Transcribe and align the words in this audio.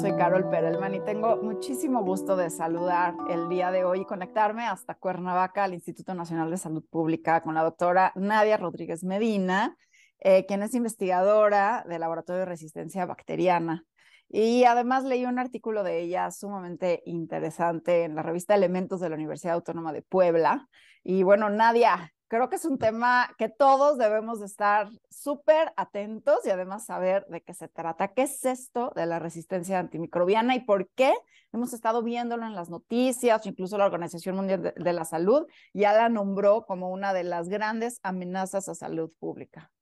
soy 0.00 0.14
Carol 0.14 0.48
Perelman 0.48 0.94
y 0.94 1.00
tengo 1.00 1.38
muchísimo 1.38 2.04
gusto 2.04 2.36
de 2.36 2.50
saludar 2.50 3.14
el 3.30 3.48
día 3.48 3.72
de 3.72 3.84
hoy 3.84 4.02
y 4.02 4.04
conectarme 4.04 4.64
hasta 4.64 4.94
Cuernavaca 4.94 5.64
al 5.64 5.74
Instituto 5.74 6.14
Nacional 6.14 6.52
de 6.52 6.56
Salud 6.56 6.84
Pública 6.88 7.40
con 7.42 7.56
la 7.56 7.64
doctora 7.64 8.12
Nadia 8.14 8.58
Rodríguez 8.58 9.02
Medina, 9.02 9.76
eh, 10.20 10.46
quien 10.46 10.62
es 10.62 10.72
investigadora 10.74 11.84
del 11.88 12.00
Laboratorio 12.00 12.40
de 12.40 12.44
Resistencia 12.46 13.06
Bacteriana. 13.06 13.86
Y 14.28 14.62
además 14.64 15.02
leí 15.02 15.24
un 15.24 15.40
artículo 15.40 15.82
de 15.82 15.98
ella 15.98 16.30
sumamente 16.30 17.02
interesante 17.04 18.04
en 18.04 18.14
la 18.14 18.22
revista 18.22 18.54
Elementos 18.54 19.00
de 19.00 19.08
la 19.08 19.16
Universidad 19.16 19.54
Autónoma 19.54 19.92
de 19.92 20.02
Puebla. 20.02 20.68
Y 21.02 21.24
bueno, 21.24 21.50
Nadia, 21.50 22.12
creo 22.28 22.48
que 22.48 22.56
es 22.56 22.64
un 22.64 22.78
tema 22.78 23.34
que 23.38 23.48
todos 23.48 23.98
debemos 23.98 24.40
de 24.40 24.46
estar 24.46 24.88
súper 25.10 25.72
atentos 25.76 26.38
y 26.44 26.50
además 26.50 26.86
saber 26.86 27.26
de 27.28 27.42
qué 27.42 27.54
se 27.54 27.68
trata. 27.68 28.08
¿Qué 28.08 28.22
es 28.22 28.44
esto 28.44 28.92
de 28.94 29.06
la 29.06 29.18
resistencia 29.18 29.78
antimicrobiana 29.78 30.54
y 30.54 30.60
por 30.60 30.88
qué 30.90 31.14
hemos 31.52 31.72
estado 31.72 32.02
viéndolo 32.02 32.46
en 32.46 32.54
las 32.54 32.68
noticias? 32.68 33.46
Incluso 33.46 33.78
la 33.78 33.86
Organización 33.86 34.36
Mundial 34.36 34.74
de, 34.76 34.92
la 34.92 35.04
Salud 35.04 35.46
ya 35.72 35.92
la 35.94 36.08
nombró 36.08 36.64
como 36.66 36.90
una 36.90 37.12
de 37.14 37.24
las 37.24 37.48
grandes 37.48 37.98
amenazas 38.02 38.68
a 38.68 38.74
salud 38.74 39.10
pública. 39.18 39.72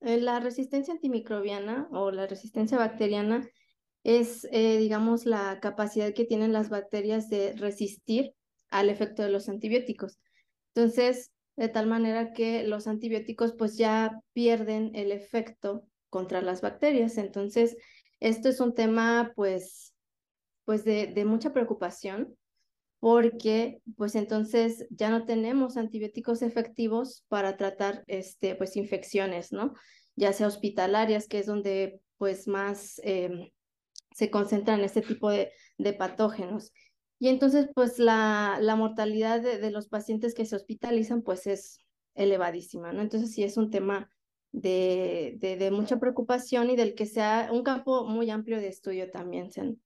Eh, 0.00 0.20
la 0.20 0.38
resistencia 0.40 0.92
antimicrobiana 0.92 1.88
o 1.90 2.10
la 2.10 2.26
resistencia 2.26 2.78
bacteriana 2.78 3.48
es, 4.02 4.46
eh, 4.52 4.76
digamos, 4.76 5.24
la 5.24 5.58
capacidad 5.60 6.12
que 6.12 6.26
tienen 6.26 6.52
las 6.52 6.68
bacterias 6.68 7.30
de 7.30 7.54
resistir 7.54 8.34
al 8.68 8.90
efecto 8.90 9.22
de 9.22 9.30
los 9.30 9.48
antibióticos. 9.48 10.18
Entonces, 10.74 11.32
de 11.56 11.68
tal 11.68 11.86
manera 11.86 12.32
que 12.32 12.64
los 12.64 12.86
antibióticos 12.86 13.54
pues 13.56 13.76
ya 13.76 14.20
pierden 14.32 14.90
el 14.94 15.12
efecto 15.12 15.86
contra 16.10 16.42
las 16.42 16.60
bacterias. 16.60 17.18
Entonces, 17.18 17.76
esto 18.20 18.48
es 18.48 18.60
un 18.60 18.74
tema 18.74 19.32
pues, 19.36 19.94
pues 20.64 20.84
de, 20.84 21.06
de 21.08 21.24
mucha 21.24 21.52
preocupación 21.52 22.36
porque 23.04 23.82
pues 23.98 24.14
entonces 24.14 24.86
ya 24.88 25.10
no 25.10 25.26
tenemos 25.26 25.76
antibióticos 25.76 26.40
efectivos 26.40 27.26
para 27.28 27.58
tratar 27.58 28.02
este, 28.06 28.54
pues 28.54 28.76
infecciones, 28.76 29.52
¿no? 29.52 29.74
Ya 30.16 30.32
sea 30.32 30.46
hospitalarias, 30.46 31.28
que 31.28 31.40
es 31.40 31.44
donde 31.44 32.00
pues 32.16 32.48
más 32.48 32.98
em, 33.04 33.50
se 34.14 34.30
concentran 34.30 34.80
este 34.80 35.02
tipo 35.02 35.28
de, 35.28 35.52
de 35.76 35.92
patógenos. 35.92 36.72
Y 37.18 37.28
entonces, 37.28 37.68
pues 37.74 37.98
la, 37.98 38.58
la 38.60 38.76
mortalidad 38.76 39.40
de, 39.40 39.70
los 39.70 39.88
pacientes 39.88 40.34
que 40.34 40.44
se 40.44 40.56
hospitalizan, 40.56 41.22
pues 41.22 41.46
es 41.46 41.78
elevadísima, 42.14 42.92
¿no? 42.92 43.02
Entonces 43.02 43.32
sí 43.32 43.44
es 43.44 43.56
un 43.56 43.70
tema 43.70 44.10
de, 44.52 45.36
de, 45.40 45.70
mucha 45.70 45.98
preocupación 45.98 46.70
y 46.70 46.76
del 46.76 46.94
que 46.94 47.06
sea 47.06 47.48
un 47.52 47.62
campo 47.62 48.04
muy 48.04 48.30
amplio 48.30 48.58
de 48.58 48.68
estudio 48.68 49.10
también. 49.10 49.50
Se, 49.50 49.76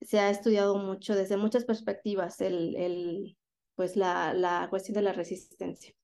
se 0.00 0.20
ha 0.20 0.30
estudiado 0.30 0.76
mucho 0.76 1.14
desde 1.14 1.36
muchas 1.36 1.64
perspectivas 1.64 2.40
el, 2.40 2.76
el, 2.76 3.36
pues 3.76 3.96
la, 3.96 4.34
la 4.34 4.66
cuestión 4.70 4.94
de 4.94 5.02
la 5.02 5.12
resistencia. 5.12 5.94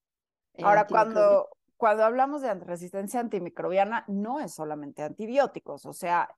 Ahora, 0.62 0.86
cuando, 0.86 1.48
cuando 1.76 2.04
hablamos 2.04 2.42
de 2.42 2.54
resistencia 2.54 3.20
antimicrobiana, 3.20 4.04
no 4.08 4.40
es 4.40 4.54
solamente 4.54 5.02
antibióticos, 5.02 5.84
o 5.84 5.92
sea, 5.92 6.30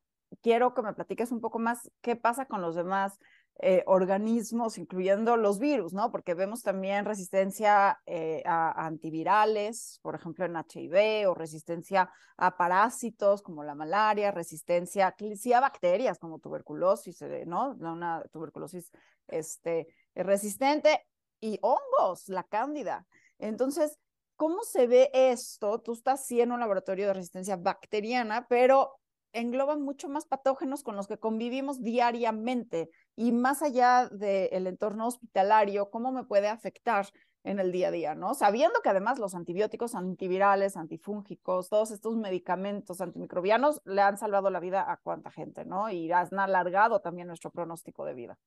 quiero 0.42 0.74
que 0.74 0.82
me 0.82 0.94
platiques 0.94 1.32
un 1.32 1.40
poco 1.40 1.58
más 1.58 1.90
qué 2.00 2.16
pasa 2.16 2.46
con 2.46 2.60
los 2.60 2.74
demás 2.74 3.18
eh, 3.60 3.82
organismos, 3.86 4.78
incluyendo 4.78 5.36
los 5.36 5.58
virus, 5.58 5.92
¿no? 5.92 6.12
Porque 6.12 6.34
vemos 6.34 6.62
también 6.62 7.04
resistencia 7.04 7.98
eh, 8.06 8.40
a, 8.46 8.86
antivirales, 8.86 9.98
por 10.00 10.14
ejemplo 10.14 10.44
en 10.44 10.54
HIV, 10.54 11.28
o 11.28 11.34
resistencia 11.34 12.08
a 12.36 12.56
parásitos 12.56 13.42
como 13.42 13.64
la 13.64 13.74
malaria, 13.74 14.30
resistencia 14.30 15.12
sí, 15.36 15.52
a 15.52 15.58
bacterias 15.58 16.20
como 16.20 16.38
tuberculosis, 16.38 17.20
eh, 17.22 17.44
¿no? 17.46 17.70
Una 17.80 18.22
tuberculosis 18.32 18.92
este, 19.26 19.88
resistente 20.14 21.04
y 21.40 21.58
hongos, 21.60 22.28
la 22.28 22.44
cándida. 22.44 23.08
Entonces, 23.40 23.98
¿cómo 24.36 24.62
se 24.62 24.86
ve 24.86 25.10
esto? 25.12 25.80
Tú 25.80 25.94
estás 25.94 26.24
sí 26.26 26.40
en 26.40 26.52
un 26.52 26.60
laboratorio 26.60 27.08
de 27.08 27.14
resistencia 27.14 27.56
bacteriana, 27.56 28.46
pero 28.48 29.00
engloban 29.32 29.82
mucho 29.82 30.08
más 30.08 30.26
patógenos 30.26 30.82
con 30.82 30.96
los 30.96 31.06
que 31.06 31.18
convivimos 31.18 31.82
diariamente 31.82 32.90
y 33.16 33.32
más 33.32 33.62
allá 33.62 34.08
del 34.08 34.66
entorno 34.66 35.06
hospitalario, 35.06 35.90
cómo 35.90 36.12
me 36.12 36.24
puede 36.24 36.48
afectar 36.48 37.06
en 37.44 37.58
el 37.58 37.72
día 37.72 37.88
a 37.88 37.90
día, 37.90 38.14
¿no? 38.14 38.34
Sabiendo 38.34 38.80
que 38.82 38.88
además 38.90 39.18
los 39.18 39.34
antibióticos, 39.34 39.94
antivirales, 39.94 40.76
antifúngicos, 40.76 41.68
todos 41.68 41.90
estos 41.90 42.16
medicamentos 42.16 43.00
antimicrobianos 43.00 43.80
le 43.84 44.02
han 44.02 44.18
salvado 44.18 44.50
la 44.50 44.60
vida 44.60 44.90
a 44.90 44.98
cuánta 44.98 45.30
gente, 45.30 45.64
¿no? 45.64 45.90
Y 45.90 46.10
han 46.12 46.38
alargado 46.38 47.00
también 47.00 47.28
nuestro 47.28 47.50
pronóstico 47.50 48.04
de 48.04 48.14
vida. 48.14 48.38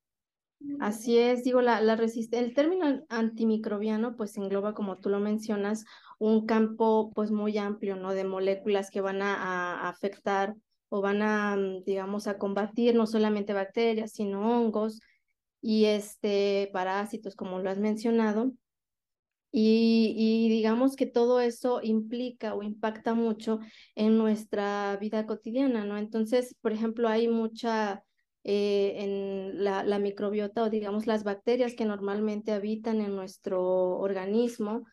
Así 0.80 1.18
es, 1.18 1.44
digo, 1.44 1.62
la, 1.62 1.82
la 1.82 1.94
el 1.94 2.54
término 2.54 3.02
antimicrobiano 3.10 4.16
pues 4.16 4.38
engloba, 4.38 4.76
como 4.76 5.00
tú 5.00 5.10
lo 5.10 5.20
mencionas, 5.20 5.86
un 6.20 6.46
campo 6.46 7.12
pues 7.16 7.32
muy 7.32 7.58
amplio, 7.58 7.96
¿no? 7.96 8.14
De 8.14 8.24
moléculas 8.24 8.92
que 8.92 9.02
van 9.02 9.24
a 9.24 9.90
afectar 9.90 10.56
o 10.92 11.02
van 11.02 11.22
a, 11.22 11.56
mm, 11.56 11.84
digamos, 11.86 12.28
a 12.28 12.38
combatir 12.38 12.96
no 12.96 13.08
solamente 13.08 13.54
bacterias, 13.54 14.12
sino 14.12 14.42
hongos 14.42 15.00
y 15.62 15.86
este, 15.86 16.70
parásitos, 16.74 17.36
como 17.36 17.60
lo 17.60 17.70
has 17.70 17.80
mencionado. 17.80 18.54
Y, 19.54 20.48
digamos 20.50 20.96
que 20.96 21.06
todo 21.06 21.42
eso 21.42 21.82
implica 21.84 22.56
o 22.56 22.64
impacta 22.64 23.14
mucho 23.14 23.60
en 23.96 24.18
nuestra 24.18 24.98
vida 24.98 25.26
cotidiana, 25.26 25.86
¿no? 25.86 25.98
Entonces, 25.98 26.56
por 26.62 26.72
ejemplo, 26.74 27.10
hay 27.10 27.28
mucha 27.28 28.04
eh, 28.44 28.96
en 28.98 29.64
la, 29.64 30.00
microbiota 30.00 30.64
o 30.64 30.70
digamos 30.70 31.06
las 31.08 31.24
bacterias 31.24 31.74
que 31.76 31.86
normalmente 31.86 32.52
habitan 32.54 33.02
en 33.02 33.16
nuestro 33.16 33.62
organismo, 34.00 34.86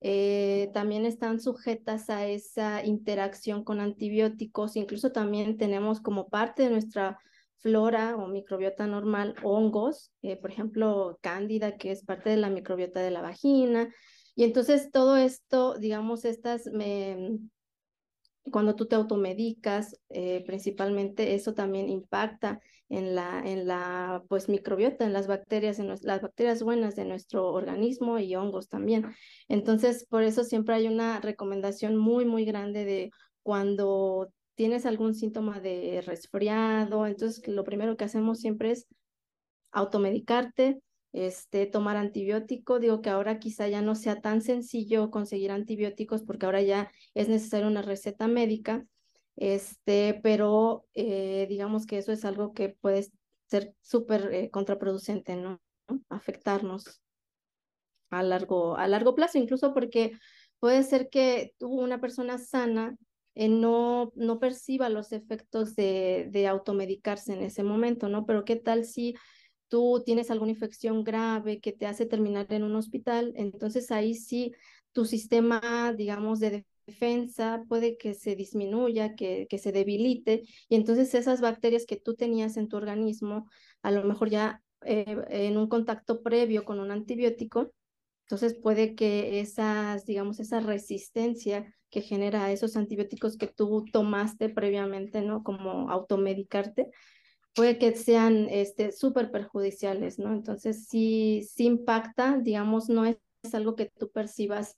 eh, 0.00 0.70
también 0.72 1.06
están 1.06 1.40
sujetas 1.40 2.10
a 2.10 2.26
esa 2.26 2.84
interacción 2.84 3.64
con 3.64 3.80
antibióticos, 3.80 4.76
incluso 4.76 5.12
también 5.12 5.56
tenemos 5.56 6.00
como 6.00 6.28
parte 6.28 6.64
de 6.64 6.70
nuestra 6.70 7.18
flora 7.58 8.16
o 8.16 8.28
microbiota 8.28 8.86
normal 8.86 9.34
hongos, 9.42 10.12
eh, 10.22 10.36
por 10.36 10.50
ejemplo, 10.50 11.18
cándida, 11.22 11.76
que 11.76 11.90
es 11.90 12.04
parte 12.04 12.30
de 12.30 12.36
la 12.36 12.50
microbiota 12.50 13.00
de 13.00 13.10
la 13.10 13.22
vagina. 13.22 13.88
Y 14.34 14.44
entonces 14.44 14.90
todo 14.92 15.16
esto, 15.16 15.78
digamos, 15.78 16.24
estas, 16.24 16.68
cuando 18.50 18.76
tú 18.76 18.86
te 18.86 18.96
automedicas, 18.96 19.98
eh, 20.08 20.44
principalmente 20.46 21.34
eso 21.34 21.54
también 21.54 21.88
impacta 21.88 22.60
en 22.88 23.14
la, 23.14 23.42
en 23.44 23.66
la 23.66 24.22
pues, 24.28 24.48
microbiota, 24.48 25.04
en 25.04 25.12
las 25.12 25.26
bacterias, 25.26 25.78
en 25.78 25.88
las 25.88 26.02
bacterias 26.22 26.62
buenas 26.62 26.94
de 26.96 27.04
nuestro 27.04 27.52
organismo 27.52 28.18
y 28.18 28.34
hongos 28.36 28.68
también. 28.68 29.06
Entonces, 29.48 30.06
por 30.08 30.22
eso 30.22 30.44
siempre 30.44 30.74
hay 30.76 30.86
una 30.86 31.20
recomendación 31.20 31.96
muy, 31.96 32.24
muy 32.24 32.44
grande 32.44 32.84
de 32.84 33.10
cuando 33.42 34.30
tienes 34.54 34.86
algún 34.86 35.14
síntoma 35.14 35.60
de 35.60 36.02
resfriado, 36.06 37.06
entonces 37.06 37.46
lo 37.46 37.64
primero 37.64 37.96
que 37.96 38.04
hacemos 38.04 38.40
siempre 38.40 38.70
es 38.70 38.86
automedicarte, 39.70 40.80
este, 41.12 41.66
tomar 41.66 41.96
antibiótico. 41.96 42.78
Digo 42.78 43.02
que 43.02 43.10
ahora 43.10 43.38
quizá 43.38 43.68
ya 43.68 43.82
no 43.82 43.94
sea 43.94 44.20
tan 44.20 44.40
sencillo 44.40 45.10
conseguir 45.10 45.50
antibióticos 45.50 46.22
porque 46.22 46.46
ahora 46.46 46.62
ya 46.62 46.90
es 47.14 47.28
necesaria 47.28 47.66
una 47.66 47.82
receta 47.82 48.28
médica 48.28 48.86
este, 49.36 50.18
pero 50.22 50.86
eh, 50.94 51.46
digamos 51.48 51.86
que 51.86 51.98
eso 51.98 52.12
es 52.12 52.24
algo 52.24 52.52
que 52.54 52.70
puede 52.70 53.08
ser 53.46 53.74
súper 53.80 54.32
eh, 54.32 54.50
contraproducente, 54.50 55.36
¿no? 55.36 55.60
Afectarnos 56.08 57.02
a 58.10 58.22
largo, 58.22 58.76
a 58.76 58.88
largo 58.88 59.14
plazo, 59.14 59.38
incluso 59.38 59.74
porque 59.74 60.12
puede 60.58 60.82
ser 60.82 61.08
que 61.10 61.54
tú, 61.58 61.68
una 61.68 62.00
persona 62.00 62.38
sana, 62.38 62.96
eh, 63.34 63.48
no, 63.48 64.12
no 64.14 64.38
perciba 64.38 64.88
los 64.88 65.12
efectos 65.12 65.74
de, 65.76 66.28
de 66.30 66.46
automedicarse 66.46 67.34
en 67.34 67.42
ese 67.42 67.62
momento, 67.62 68.08
¿no? 68.08 68.24
Pero 68.26 68.44
¿qué 68.44 68.56
tal 68.56 68.84
si 68.84 69.14
tú 69.68 70.02
tienes 70.04 70.30
alguna 70.30 70.52
infección 70.52 71.04
grave 71.04 71.60
que 71.60 71.72
te 71.72 71.86
hace 71.86 72.06
terminar 72.06 72.46
en 72.50 72.62
un 72.64 72.76
hospital? 72.76 73.32
Entonces 73.36 73.90
ahí 73.90 74.14
sí 74.14 74.52
tu 74.92 75.04
sistema, 75.04 75.92
digamos, 75.94 76.40
de 76.40 76.64
defensa 76.86 77.64
puede 77.68 77.96
que 77.96 78.14
se 78.14 78.36
disminuya, 78.36 79.14
que, 79.14 79.46
que 79.48 79.58
se 79.58 79.72
debilite, 79.72 80.42
y 80.68 80.76
entonces 80.76 81.14
esas 81.14 81.40
bacterias 81.40 81.86
que 81.86 81.96
tú 81.96 82.14
tenías 82.14 82.56
en 82.56 82.68
tu 82.68 82.76
organismo, 82.76 83.48
a 83.82 83.90
lo 83.90 84.04
mejor 84.04 84.30
ya 84.30 84.62
eh, 84.84 85.16
en 85.28 85.56
un 85.56 85.68
contacto 85.68 86.22
previo 86.22 86.64
con 86.64 86.80
un 86.80 86.90
antibiótico, 86.90 87.72
entonces 88.26 88.54
puede 88.54 88.94
que 88.94 89.40
esas, 89.40 90.04
digamos, 90.04 90.40
esa 90.40 90.60
resistencia 90.60 91.72
que 91.90 92.00
genera 92.00 92.50
esos 92.50 92.76
antibióticos 92.76 93.36
que 93.36 93.46
tú 93.46 93.84
tomaste 93.92 94.48
previamente, 94.48 95.22
¿no? 95.22 95.44
Como 95.44 95.90
automedicarte, 95.90 96.90
puede 97.54 97.78
que 97.78 97.94
sean 97.94 98.48
este 98.50 98.92
súper 98.92 99.30
perjudiciales, 99.30 100.18
¿no? 100.18 100.32
Entonces 100.32 100.86
sí, 100.88 101.46
sí 101.48 101.66
impacta, 101.66 102.38
digamos, 102.38 102.88
no 102.88 103.06
es 103.06 103.18
algo 103.52 103.76
que 103.76 103.86
tú 103.86 104.10
percibas 104.10 104.76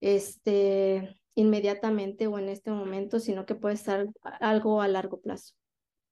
este 0.00 1.16
inmediatamente 1.34 2.26
o 2.26 2.38
en 2.38 2.48
este 2.48 2.70
momento, 2.70 3.20
sino 3.20 3.46
que 3.46 3.54
puede 3.54 3.74
estar 3.74 4.06
algo 4.40 4.80
a 4.80 4.88
largo 4.88 5.20
plazo. 5.20 5.54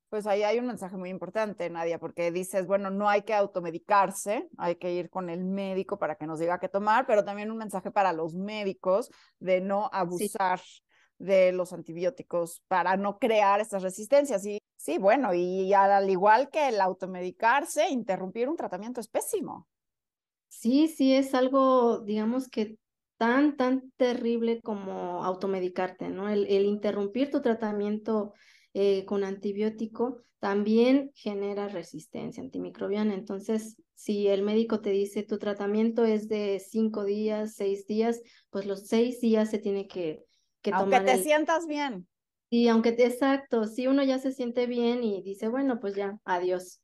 Pues 0.08 0.26
ahí 0.26 0.42
hay 0.42 0.58
un 0.58 0.66
mensaje 0.66 0.96
muy 0.96 1.08
importante, 1.08 1.70
Nadia, 1.70 2.00
porque 2.00 2.32
dices, 2.32 2.66
bueno, 2.66 2.90
no 2.90 3.08
hay 3.08 3.22
que 3.22 3.32
automedicarse, 3.32 4.48
hay 4.58 4.74
que 4.74 4.92
ir 4.92 5.08
con 5.08 5.30
el 5.30 5.44
médico 5.44 6.00
para 6.00 6.16
que 6.16 6.26
nos 6.26 6.40
diga 6.40 6.58
qué 6.58 6.68
tomar, 6.68 7.06
pero 7.06 7.24
también 7.24 7.52
un 7.52 7.58
mensaje 7.58 7.92
para 7.92 8.12
los 8.12 8.34
médicos 8.34 9.10
de 9.38 9.60
no 9.60 9.88
abusar 9.92 10.60
de 11.18 11.52
los 11.52 11.72
antibióticos 11.72 12.62
para 12.66 12.96
no 12.96 13.18
crear 13.18 13.60
estas 13.60 13.84
resistencias. 13.84 14.44
Y 14.46 14.58
sí, 14.76 14.98
bueno, 14.98 15.32
y 15.32 15.72
al 15.74 16.10
igual 16.10 16.50
que 16.50 16.68
el 16.68 16.80
automedicarse, 16.80 17.88
interrumpir 17.88 18.48
un 18.48 18.56
tratamiento 18.56 19.00
es 19.00 19.06
pésimo. 19.06 19.68
Sí, 20.48 20.88
sí, 20.88 21.14
es 21.14 21.34
algo, 21.34 22.00
digamos 22.00 22.48
que 22.48 22.76
tan, 23.20 23.58
tan 23.58 23.92
terrible 23.98 24.62
como 24.62 25.22
automedicarte, 25.22 26.08
¿no? 26.08 26.30
El, 26.30 26.46
el 26.46 26.64
interrumpir 26.64 27.30
tu 27.30 27.42
tratamiento 27.42 28.32
eh, 28.72 29.04
con 29.04 29.24
antibiótico 29.24 30.22
también 30.38 31.10
genera 31.14 31.68
resistencia 31.68 32.42
antimicrobiana. 32.42 33.12
Entonces, 33.12 33.76
si 33.94 34.28
el 34.28 34.40
médico 34.40 34.80
te 34.80 34.88
dice 34.88 35.22
tu 35.22 35.36
tratamiento 35.36 36.06
es 36.06 36.28
de 36.28 36.62
cinco 36.66 37.04
días, 37.04 37.56
seis 37.56 37.86
días, 37.86 38.22
pues 38.48 38.64
los 38.64 38.86
seis 38.86 39.20
días 39.20 39.50
se 39.50 39.58
tiene 39.58 39.86
que, 39.86 40.24
que 40.62 40.70
aunque 40.70 40.96
tomar. 40.96 41.00
Aunque 41.00 41.12
te 41.18 41.22
sientas 41.22 41.66
bien. 41.66 42.08
Y 42.48 42.68
aunque, 42.68 42.96
exacto, 42.98 43.64
si 43.66 43.86
uno 43.86 44.02
ya 44.02 44.18
se 44.18 44.32
siente 44.32 44.66
bien 44.66 45.04
y 45.04 45.22
dice, 45.22 45.48
bueno, 45.48 45.78
pues 45.78 45.94
ya, 45.94 46.18
adiós. 46.24 46.80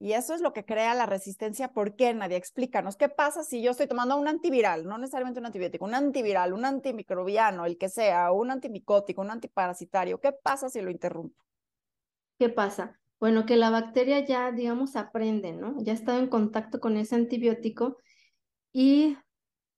Y 0.00 0.12
eso 0.12 0.32
es 0.32 0.40
lo 0.40 0.52
que 0.52 0.64
crea 0.64 0.94
la 0.94 1.06
resistencia. 1.06 1.72
¿Por 1.72 1.96
qué, 1.96 2.14
Nadia? 2.14 2.36
Explícanos, 2.36 2.96
¿qué 2.96 3.08
pasa 3.08 3.42
si 3.42 3.62
yo 3.62 3.72
estoy 3.72 3.88
tomando 3.88 4.16
un 4.16 4.28
antiviral, 4.28 4.86
no 4.86 4.96
necesariamente 4.96 5.40
un 5.40 5.46
antibiótico, 5.46 5.84
un 5.84 5.94
antiviral, 5.94 6.52
un 6.52 6.64
antimicrobiano, 6.64 7.66
el 7.66 7.78
que 7.78 7.88
sea, 7.88 8.30
un 8.30 8.52
antimicótico, 8.52 9.22
un 9.22 9.30
antiparasitario? 9.30 10.20
¿Qué 10.20 10.32
pasa 10.32 10.68
si 10.68 10.80
lo 10.80 10.90
interrumpo? 10.90 11.44
¿Qué 12.38 12.48
pasa? 12.48 13.00
Bueno, 13.18 13.44
que 13.44 13.56
la 13.56 13.70
bacteria 13.70 14.24
ya, 14.24 14.52
digamos, 14.52 14.94
aprende, 14.94 15.52
¿no? 15.52 15.74
Ya 15.82 15.92
ha 15.92 15.96
estado 15.96 16.20
en 16.20 16.28
contacto 16.28 16.78
con 16.78 16.96
ese 16.96 17.16
antibiótico 17.16 17.96
y 18.72 19.16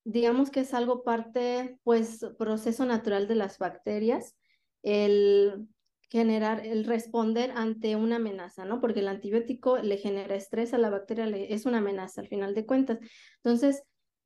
digamos 0.05 0.51
que 0.51 0.61
es 0.61 0.75
algo 0.75 1.03
parte, 1.03 1.79
pues, 1.83 2.27
proceso 2.39 2.85
natural 2.85 3.27
de 3.27 3.37
las 3.37 3.57
bacterias. 3.57 4.37
El 4.83 5.69
generar, 6.11 6.67
el 6.67 6.85
responder 6.85 7.53
ante 7.55 7.95
una 7.95 8.17
amenaza, 8.17 8.65
¿no? 8.65 8.81
Porque 8.81 9.01
el 9.01 9.09
antibiótico 9.09 9.79
le 9.79 9.97
genera 9.97 10.35
estrés 10.35 10.75
a 10.75 10.79
la 10.79 10.91
bacteria, 10.91 11.27
es 11.27 11.67
una 11.67 11.79
amenaza 11.79 12.21
al 12.21 12.29
final 12.29 12.55
de 12.55 12.67
cuentas. 12.67 12.99
Entonces, 13.37 13.85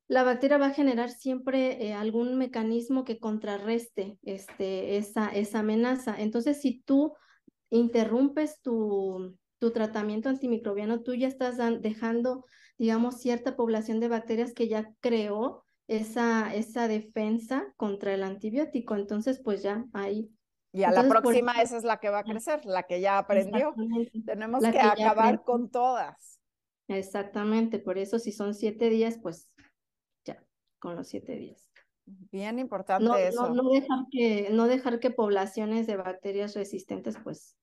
la 0.09 0.23
bacteria 0.23 0.59
va 0.59 0.67
a 0.67 0.75
generar 0.75 1.11
siempre 1.11 1.87
eh, 1.87 1.93
algún 1.93 2.37
mecanismo 2.37 3.05
que 3.05 3.19
contrarreste 3.19 4.19
este, 4.23 4.97
esa, 4.97 5.29
esa 5.29 5.61
amenaza. 5.61 6.17
Entonces, 6.19 6.61
si 6.61 6.83
tú 6.83 7.13
interrumpes 7.69 8.61
tu, 8.63 9.37
tu 9.59 9.71
tratamiento 9.71 10.31
antimicrobiano, 10.31 11.03
tú 11.03 11.15
ya 11.15 11.29
estás 11.29 11.59
dejando, 11.83 12.47
digamos, 12.79 13.21
cierta 13.21 13.57
población 13.57 14.01
de 14.01 14.09
bacterias 14.09 14.55
que 14.55 14.69
ya 14.69 14.91
creó 15.01 15.65
esa, 15.87 16.55
esa 16.55 16.89
defensa 16.89 17.67
contra 17.77 18.15
el 18.15 18.23
antibiótico. 18.23 18.95
Entonces, 18.95 19.41
pues 19.43 19.63
ya 19.63 19.85
ahí 19.93 20.31
y 20.75 20.83
a 20.83 20.91
la 20.91 21.09
próxima 21.09 21.63
esa 21.63 21.77
es 21.77 21.85
la 21.85 22.01
que 22.01 22.11
va 22.11 22.19
a 22.19 22.25
crecer, 22.25 22.67
la 22.67 22.83
que 22.83 23.01
ya 23.01 23.19
aprendió. 23.19 23.73
Tenemos 24.27 24.65
que, 24.65 24.81
acabar 24.81 25.45
con 25.45 25.71
todas. 25.71 26.41
Exactamente, 26.89 27.79
por 27.79 27.97
eso 27.97 28.19
si 28.19 28.33
son 28.33 28.55
siete 28.55 28.91
días, 28.91 29.17
pues 29.23 29.49
ya, 30.25 30.45
con 30.81 30.97
los 30.97 31.07
siete 31.07 31.37
días. 31.37 31.71
Bien 32.07 32.59
importante 32.59 33.29
eso. 33.29 33.49
No, 33.49 33.63
no, 33.63 33.71
dejar 33.71 34.01
que, 34.11 34.49
no 34.51 34.67
dejar 34.67 34.99
que 34.99 35.11
poblaciones 35.11 35.87
de 35.87 35.97
bacterias 35.97 36.57
resistentes 36.57 37.17
pues 37.23 37.57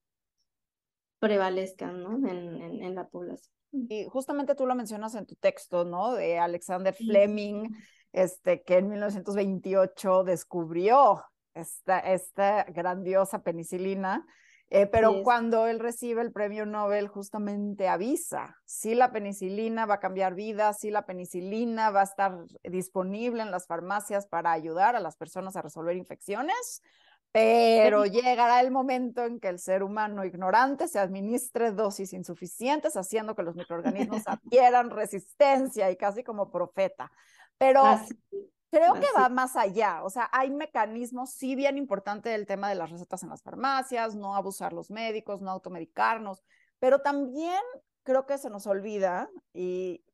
prevalezcan 1.19 2.01
¿no? 2.01 2.15
en, 2.29 2.61
en, 2.61 2.81
en 2.81 2.95
la 2.95 3.09
población. 3.09 3.53
Y 3.73 4.05
justamente 4.05 4.55
tú 4.55 4.65
lo 4.65 4.73
mencionas 4.73 5.15
en 5.15 5.25
tu 5.25 5.35
texto, 5.35 5.83
¿no? 5.83 6.13
De 6.13 6.39
Alexander 6.39 6.93
Fleming, 6.93 7.69
este, 8.13 8.63
que 8.63 8.77
en 8.77 8.87
1928 8.87 10.23
descubrió 10.23 11.21
esta, 11.53 11.99
esta 11.99 12.63
grandiosa 12.65 13.43
penicilina, 13.43 14.25
eh, 14.69 14.87
pero 14.87 15.21
cuando 15.23 15.67
él 15.67 15.79
recibe 15.79 16.21
el 16.21 16.31
premio 16.31 16.65
Nobel 16.65 17.09
justamente 17.09 17.89
avisa 17.89 18.55
si 18.65 18.95
la 18.95 19.11
penicilina 19.11 19.85
va 19.85 19.95
a 19.95 19.99
cambiar 19.99 20.33
vidas, 20.33 20.79
si 20.79 20.91
la 20.91 21.05
penicilina 21.05 21.89
va 21.89 22.01
a 22.01 22.05
estar 22.05 22.37
disponible 22.63 23.41
en 23.41 23.51
las 23.51 23.67
farmacias 23.67 24.27
para 24.27 24.53
ayudar 24.53 24.95
a 24.95 25.01
las 25.01 25.17
personas 25.17 25.57
a 25.57 25.61
resolver 25.61 25.97
infecciones, 25.97 26.81
pero 27.33 28.05
llegará 28.05 28.59
el 28.59 28.71
momento 28.71 29.25
en 29.25 29.39
que 29.39 29.47
el 29.47 29.59
ser 29.59 29.83
humano 29.83 30.25
ignorante 30.25 30.87
se 30.87 30.99
administre 30.99 31.71
dosis 31.71 32.13
insuficientes, 32.13 32.97
haciendo 32.97 33.35
que 33.35 33.43
los 33.43 33.55
microorganismos 33.55 34.23
adquieran 34.25 34.89
resistencia 34.89 35.91
y 35.91 35.95
casi 35.95 36.23
como 36.23 36.51
profeta. 36.51 37.11
Pero 37.57 37.83
Creo 38.71 38.93
que 38.93 39.07
va 39.15 39.27
más 39.27 39.57
allá, 39.57 40.01
o 40.03 40.09
sea, 40.09 40.29
hay 40.31 40.49
mecanismos, 40.49 41.31
sí 41.31 41.55
bien 41.55 41.77
importante 41.77 42.29
del 42.29 42.45
tema 42.45 42.69
de 42.69 42.75
las 42.75 42.89
recetas 42.89 43.21
en 43.21 43.29
las 43.29 43.43
farmacias, 43.43 44.15
no 44.15 44.33
abusar 44.33 44.71
los 44.71 44.89
médicos, 44.89 45.41
no 45.41 45.51
automedicarnos, 45.51 46.41
pero 46.79 46.99
también 46.99 47.61
creo 48.03 48.25
que 48.25 48.37
se 48.37 48.49
nos 48.49 48.67
olvida 48.67 49.29
y 49.53 50.05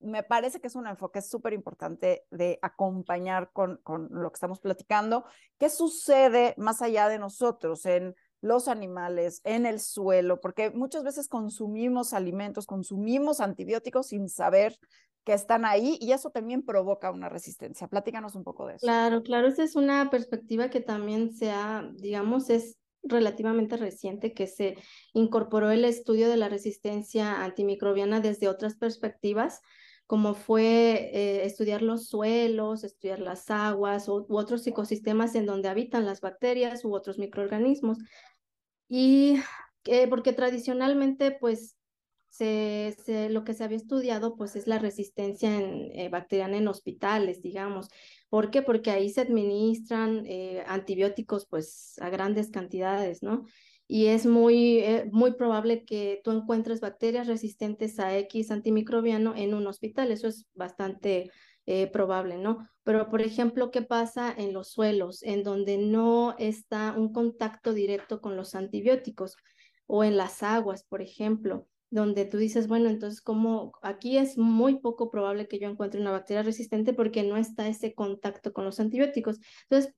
me 0.00 0.22
parece 0.22 0.60
que 0.60 0.68
es 0.68 0.74
un 0.74 0.86
enfoque 0.86 1.20
súper 1.20 1.52
importante 1.52 2.24
de 2.30 2.58
acompañar 2.62 3.50
con, 3.52 3.78
con 3.82 4.08
lo 4.10 4.30
que 4.30 4.36
estamos 4.36 4.60
platicando, 4.60 5.24
qué 5.58 5.68
sucede 5.68 6.54
más 6.56 6.80
allá 6.80 7.08
de 7.08 7.18
nosotros 7.18 7.84
en 7.84 8.14
los 8.40 8.68
animales, 8.68 9.40
en 9.44 9.66
el 9.66 9.80
suelo, 9.80 10.40
porque 10.40 10.70
muchas 10.70 11.02
veces 11.02 11.28
consumimos 11.28 12.12
alimentos, 12.12 12.66
consumimos 12.66 13.40
antibióticos 13.40 14.08
sin 14.08 14.28
saber 14.28 14.78
que 15.28 15.34
están 15.34 15.66
ahí 15.66 15.98
y 16.00 16.12
eso 16.12 16.30
también 16.30 16.62
provoca 16.62 17.10
una 17.10 17.28
resistencia. 17.28 17.86
Platícanos 17.86 18.34
un 18.34 18.44
poco 18.44 18.66
de 18.66 18.76
eso. 18.76 18.86
Claro, 18.86 19.22
claro, 19.22 19.48
esa 19.48 19.62
es 19.62 19.76
una 19.76 20.08
perspectiva 20.08 20.70
que 20.70 20.80
también 20.80 21.34
se 21.34 21.50
ha, 21.50 21.86
digamos, 21.96 22.48
es 22.48 22.78
relativamente 23.02 23.76
reciente 23.76 24.32
que 24.32 24.46
se 24.46 24.78
incorporó 25.12 25.70
el 25.70 25.84
estudio 25.84 26.30
de 26.30 26.38
la 26.38 26.48
resistencia 26.48 27.44
antimicrobiana 27.44 28.20
desde 28.20 28.48
otras 28.48 28.76
perspectivas, 28.76 29.60
como 30.06 30.32
fue 30.32 31.10
eh, 31.12 31.44
estudiar 31.44 31.82
los 31.82 32.08
suelos, 32.08 32.82
estudiar 32.82 33.18
las 33.18 33.50
aguas 33.50 34.08
u, 34.08 34.24
otros 34.30 34.66
ecosistemas 34.66 35.34
en 35.34 35.44
donde 35.44 35.68
habitan 35.68 36.06
las 36.06 36.22
bacterias 36.22 36.86
u 36.86 36.94
otros 36.94 37.18
microorganismos. 37.18 37.98
Y 38.88 39.42
eh, 39.84 40.08
porque 40.08 40.32
tradicionalmente, 40.32 41.32
pues, 41.38 41.76
se, 42.30 43.28
lo 43.30 43.44
que 43.44 43.54
se 43.54 43.64
había 43.64 43.76
estudiado 43.76 44.36
pues 44.36 44.56
es 44.56 44.66
la 44.66 44.78
resistencia 44.78 45.56
en, 45.56 45.90
eh, 45.98 46.08
bacteriana 46.08 46.56
en 46.56 46.68
hospitales, 46.68 47.42
digamos. 47.42 47.88
¿Por 48.28 48.50
qué? 48.50 48.62
Porque 48.62 48.90
ahí 48.90 49.10
se 49.10 49.22
administran 49.22 50.24
eh, 50.26 50.62
antibióticos 50.66 51.46
pues 51.46 51.96
a 52.00 52.10
grandes 52.10 52.50
cantidades, 52.50 53.22
¿no? 53.22 53.44
Y 53.86 54.06
es 54.06 54.26
muy, 54.26 54.78
eh, 54.80 55.08
muy 55.12 55.32
probable 55.32 55.84
que 55.84 56.20
tú 56.22 56.30
encuentres 56.30 56.80
bacterias 56.80 57.26
resistentes 57.26 57.98
a 57.98 58.16
X 58.18 58.50
antimicrobiano 58.50 59.34
en 59.34 59.54
un 59.54 59.66
hospital. 59.66 60.12
Eso 60.12 60.28
es 60.28 60.46
bastante 60.54 61.30
probable, 61.92 62.38
¿no? 62.38 62.66
Pero, 62.82 63.10
por 63.10 63.20
ejemplo, 63.20 63.70
¿qué 63.70 63.82
pasa 63.82 64.34
en 64.34 64.54
los 64.54 64.68
suelos, 64.70 65.22
en 65.22 65.42
donde 65.42 65.76
no 65.76 66.34
está 66.38 66.94
un 66.96 67.12
contacto 67.12 67.74
directo 67.74 68.22
con 68.22 68.36
los 68.36 68.54
antibióticos? 68.54 69.36
O 69.86 70.02
en 70.02 70.16
las 70.16 70.42
aguas, 70.42 70.84
por 70.84 71.02
ejemplo 71.02 71.68
donde 71.90 72.24
tú 72.26 72.36
dices, 72.36 72.68
bueno, 72.68 72.88
entonces 72.88 73.20
como 73.20 73.72
aquí 73.82 74.18
es 74.18 74.36
muy 74.36 74.78
poco 74.80 75.10
probable 75.10 75.48
que 75.48 75.58
yo 75.58 75.68
encuentre 75.68 76.00
una 76.00 76.10
bacteria 76.10 76.42
resistente 76.42 76.92
porque 76.92 77.22
no 77.22 77.36
está 77.36 77.66
ese 77.68 77.94
contacto 77.94 78.52
con 78.52 78.64
los 78.64 78.78
antibióticos. 78.80 79.38
Entonces, 79.68 79.94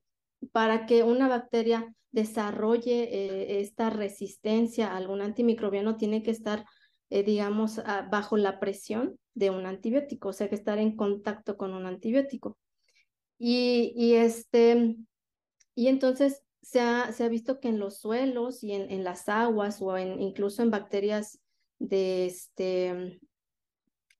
para 0.51 0.85
que 0.85 1.03
una 1.03 1.27
bacteria 1.27 1.93
desarrolle 2.11 3.03
eh, 3.03 3.61
esta 3.61 3.89
resistencia 3.89 4.91
a 4.91 4.97
algún 4.97 5.21
antimicrobiano, 5.21 5.97
tiene 5.97 6.23
que 6.23 6.31
estar, 6.31 6.65
eh, 7.09 7.23
digamos, 7.23 7.81
bajo 8.09 8.37
la 8.37 8.59
presión 8.59 9.17
de 9.33 9.49
un 9.49 9.65
antibiótico, 9.65 10.29
o 10.29 10.33
sea, 10.33 10.49
que 10.49 10.55
estar 10.55 10.77
en 10.77 10.95
contacto 10.95 11.57
con 11.57 11.73
un 11.73 11.85
antibiótico. 11.85 12.57
Y, 13.37 13.93
y 13.95 14.13
este, 14.15 14.97
y 15.73 15.87
entonces 15.87 16.43
se 16.61 16.79
ha, 16.79 17.11
se 17.11 17.23
ha 17.23 17.27
visto 17.27 17.59
que 17.59 17.69
en 17.69 17.79
los 17.79 17.99
suelos 17.99 18.63
y 18.63 18.73
en, 18.73 18.91
en 18.91 19.03
las 19.03 19.27
aguas 19.29 19.81
o 19.81 19.97
en, 19.97 20.21
incluso 20.21 20.61
en 20.61 20.69
bacterias 20.69 21.40
de 21.81 22.25
este, 22.27 23.19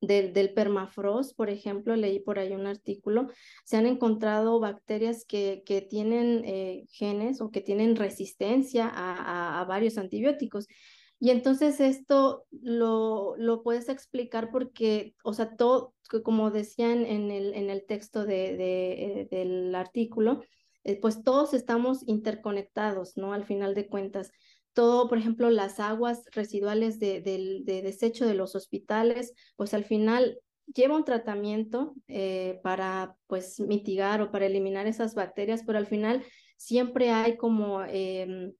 del, 0.02 0.34
del, 0.34 0.54
permafrost, 0.54 1.36
por 1.36 1.50
ejemplo, 1.50 1.96
leí 1.96 2.20
por 2.20 2.40
ahí 2.40 2.54
un 2.54 2.66
artículo, 2.66 3.28
se 3.64 3.78
han 3.78 3.86
encontrado 3.86 4.60
bacterias 4.60 5.26
que, 5.26 5.64
que 5.66 5.82
tienen 5.82 6.44
eh, 6.44 6.86
genes 6.90 7.40
o 7.40 7.52
que 7.52 7.62
tienen 7.62 7.96
resistencia 7.96 8.88
a, 8.88 9.62
a, 9.62 9.66
varios 9.66 9.98
antibióticos. 9.98 10.68
Y 11.20 11.30
entonces 11.30 11.80
esto 11.80 12.46
lo, 12.50 13.36
lo 13.38 13.62
puedes 13.62 13.90
explicar 13.90 14.50
porque, 14.52 15.14
o 15.24 15.34
sea, 15.34 15.56
todo, 15.56 15.94
como 16.24 16.50
decían 16.50 17.06
en 17.06 17.30
el, 17.30 17.54
en 17.54 17.70
el 17.70 17.86
texto 17.86 18.26
de, 18.26 18.58
de, 18.58 19.28
del 19.30 19.76
artículo, 19.76 20.42
eh, 20.84 21.00
pues 21.00 21.24
todos 21.24 21.54
estamos 21.54 22.02
interconectados, 22.08 23.18
¿no? 23.18 23.34
Al 23.34 23.46
final 23.46 23.76
de 23.76 23.88
cuentas 23.88 24.32
todo, 24.74 25.10
por 25.10 25.18
ejemplo, 25.18 25.50
las 25.50 25.80
aguas 25.80 26.24
residuales 26.32 27.00
de, 27.00 27.22
de, 27.22 27.82
desecho 27.82 28.26
de 28.26 28.34
los 28.34 28.56
hospitales, 28.56 29.34
pues 29.56 29.74
al 29.74 29.84
final 29.84 30.40
lleva 30.74 30.96
un 30.96 31.04
tratamiento 31.04 31.94
eh, 32.08 32.60
para 32.64 33.16
pues 33.28 33.60
mitigar 33.60 34.22
o 34.22 34.32
para 34.32 34.46
eliminar 34.46 34.88
esas 34.88 35.16
bacterias, 35.16 35.64
pero 35.66 35.78
al 35.78 35.88
final 35.88 36.24
siempre 36.58 37.10
hay 37.12 37.38
como 37.38 37.84
em, 37.84 38.54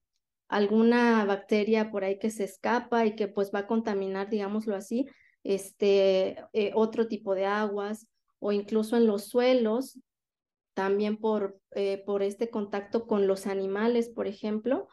alguna 0.50 1.24
bacteria 1.26 1.92
por 1.92 2.04
ahí 2.04 2.20
que 2.20 2.30
se 2.30 2.44
escapa 2.44 3.06
y 3.06 3.16
que 3.16 3.28
pues 3.28 3.52
va 3.54 3.60
a 3.60 3.68
contaminar, 3.68 4.30
digámoslo 4.30 4.76
así, 4.76 5.08
este, 5.44 6.38
eh, 6.54 6.72
otro 6.76 7.08
tipo 7.08 7.36
de 7.36 7.46
aguas 7.46 8.08
o 8.40 8.52
incluso 8.52 8.98
en 8.98 9.08
los 9.08 9.28
suelos, 9.28 10.00
también 10.74 11.18
por, 11.18 11.60
eh, 11.72 12.04
por 12.06 12.24
este 12.24 12.50
contacto 12.50 13.08
con 13.08 13.28
los 13.28 13.48
animales, 13.48 14.10
por 14.10 14.28
ejemplo, 14.28 14.88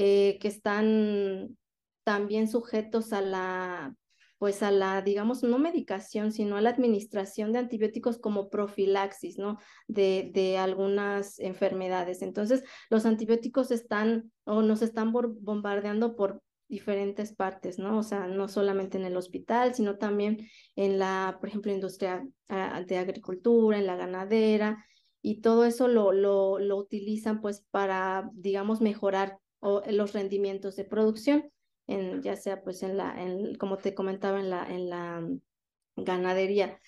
eh, 0.00 0.38
que 0.40 0.46
están 0.46 1.58
también 2.04 2.46
sujetos 2.46 3.12
a 3.12 3.20
la, 3.20 3.96
pues 4.38 4.62
a 4.62 4.70
la, 4.70 5.02
digamos, 5.02 5.42
no 5.42 5.58
medicación, 5.58 6.30
sino 6.30 6.56
a 6.56 6.60
la 6.60 6.70
administración 6.70 7.52
de 7.52 7.58
antibióticos 7.58 8.18
como 8.18 8.48
profilaxis, 8.48 9.38
¿no? 9.38 9.58
De, 9.88 10.30
de 10.32 10.56
algunas 10.56 11.40
enfermedades. 11.40 12.22
Entonces, 12.22 12.62
los 12.90 13.06
antibióticos 13.06 13.72
están 13.72 14.30
o 14.44 14.62
nos 14.62 14.82
están 14.82 15.10
bombardeando 15.12 16.14
por 16.14 16.42
diferentes 16.68 17.34
partes, 17.34 17.80
¿no? 17.80 17.98
O 17.98 18.04
sea, 18.04 18.28
no 18.28 18.46
solamente 18.46 18.98
en 18.98 19.04
el 19.04 19.16
hospital, 19.16 19.74
sino 19.74 19.98
también 19.98 20.48
en 20.76 21.00
la, 21.00 21.38
por 21.40 21.48
ejemplo, 21.48 21.72
industria 21.72 22.24
ah, 22.48 22.84
de 22.86 22.98
agricultura, 22.98 23.78
en 23.78 23.86
la 23.88 23.96
ganadera, 23.96 24.86
y 25.22 25.40
todo 25.40 25.64
eso 25.64 25.88
lo, 25.88 26.12
lo, 26.12 26.60
lo 26.60 26.76
utilizan 26.76 27.40
pues 27.40 27.66
para, 27.72 28.30
digamos, 28.34 28.80
mejorar 28.80 29.38
los 29.60 30.12
rendimientos 30.12 30.76
de 30.76 30.84
producción, 30.84 31.50
en, 31.86 32.22
ya 32.22 32.36
sea 32.36 32.62
pues 32.62 32.82
en 32.82 32.96
la, 32.96 33.20
en, 33.20 33.54
como 33.56 33.78
te 33.78 33.94
comentaba, 33.94 34.40
en 34.40 34.50
la, 34.50 34.66
en 34.68 34.90
la 34.90 35.28
ganadería. 35.96 36.78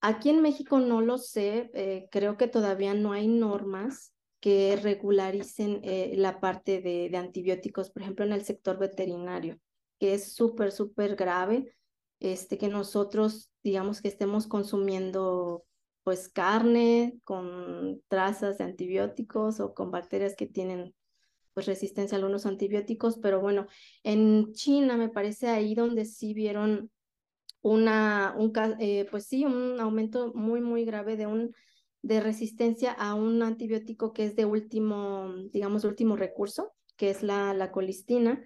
Aquí 0.00 0.30
en 0.30 0.42
México 0.42 0.80
no 0.80 1.00
lo 1.00 1.16
sé, 1.16 1.70
eh, 1.74 2.08
creo 2.10 2.36
que 2.36 2.48
todavía 2.48 2.92
no 2.94 3.12
hay 3.12 3.28
normas 3.28 4.12
que 4.40 4.76
regularicen 4.82 5.80
eh, 5.84 6.14
la 6.16 6.40
parte 6.40 6.80
de, 6.80 7.08
de, 7.08 7.16
antibióticos, 7.16 7.90
por 7.90 8.02
ejemplo, 8.02 8.24
en 8.24 8.32
el 8.32 8.44
sector 8.44 8.78
veterinario, 8.78 9.58
que 10.00 10.14
es 10.14 10.34
súper, 10.34 10.72
súper 10.72 11.14
grave, 11.14 11.76
este, 12.18 12.58
que 12.58 12.68
nosotros, 12.68 13.50
digamos, 13.62 14.00
que 14.02 14.08
estemos 14.08 14.48
consumiendo 14.48 15.64
pues 16.04 16.28
carne 16.28 17.18
con 17.24 18.02
trazas 18.08 18.58
de 18.58 18.64
antibióticos 18.64 19.60
o 19.60 19.74
con 19.74 19.90
bacterias 19.92 20.34
que 20.34 20.46
tienen 20.46 20.94
pues 21.54 21.66
resistencia 21.66 22.16
a 22.16 22.18
algunos 22.18 22.46
antibióticos, 22.46 23.18
pero 23.18 23.40
bueno, 23.40 23.66
en 24.02 24.52
China 24.52 24.96
me 24.96 25.08
parece 25.08 25.48
ahí 25.48 25.74
donde 25.74 26.04
sí 26.04 26.34
vieron 26.34 26.90
una, 27.60 28.34
un, 28.36 28.52
eh, 28.80 29.06
pues 29.10 29.26
sí, 29.26 29.44
un 29.44 29.80
aumento 29.80 30.32
muy, 30.34 30.60
muy 30.60 30.84
grave 30.84 31.16
de 31.16 31.26
un 31.26 31.54
de 32.02 32.20
resistencia 32.20 32.92
a 32.92 33.14
un 33.14 33.42
antibiótico 33.42 34.12
que 34.12 34.24
es 34.24 34.36
de 34.36 34.44
último, 34.44 35.32
digamos, 35.52 35.84
último 35.84 36.16
recurso, 36.16 36.72
que 36.96 37.10
es 37.10 37.22
la, 37.22 37.54
la 37.54 37.70
colistina. 37.70 38.44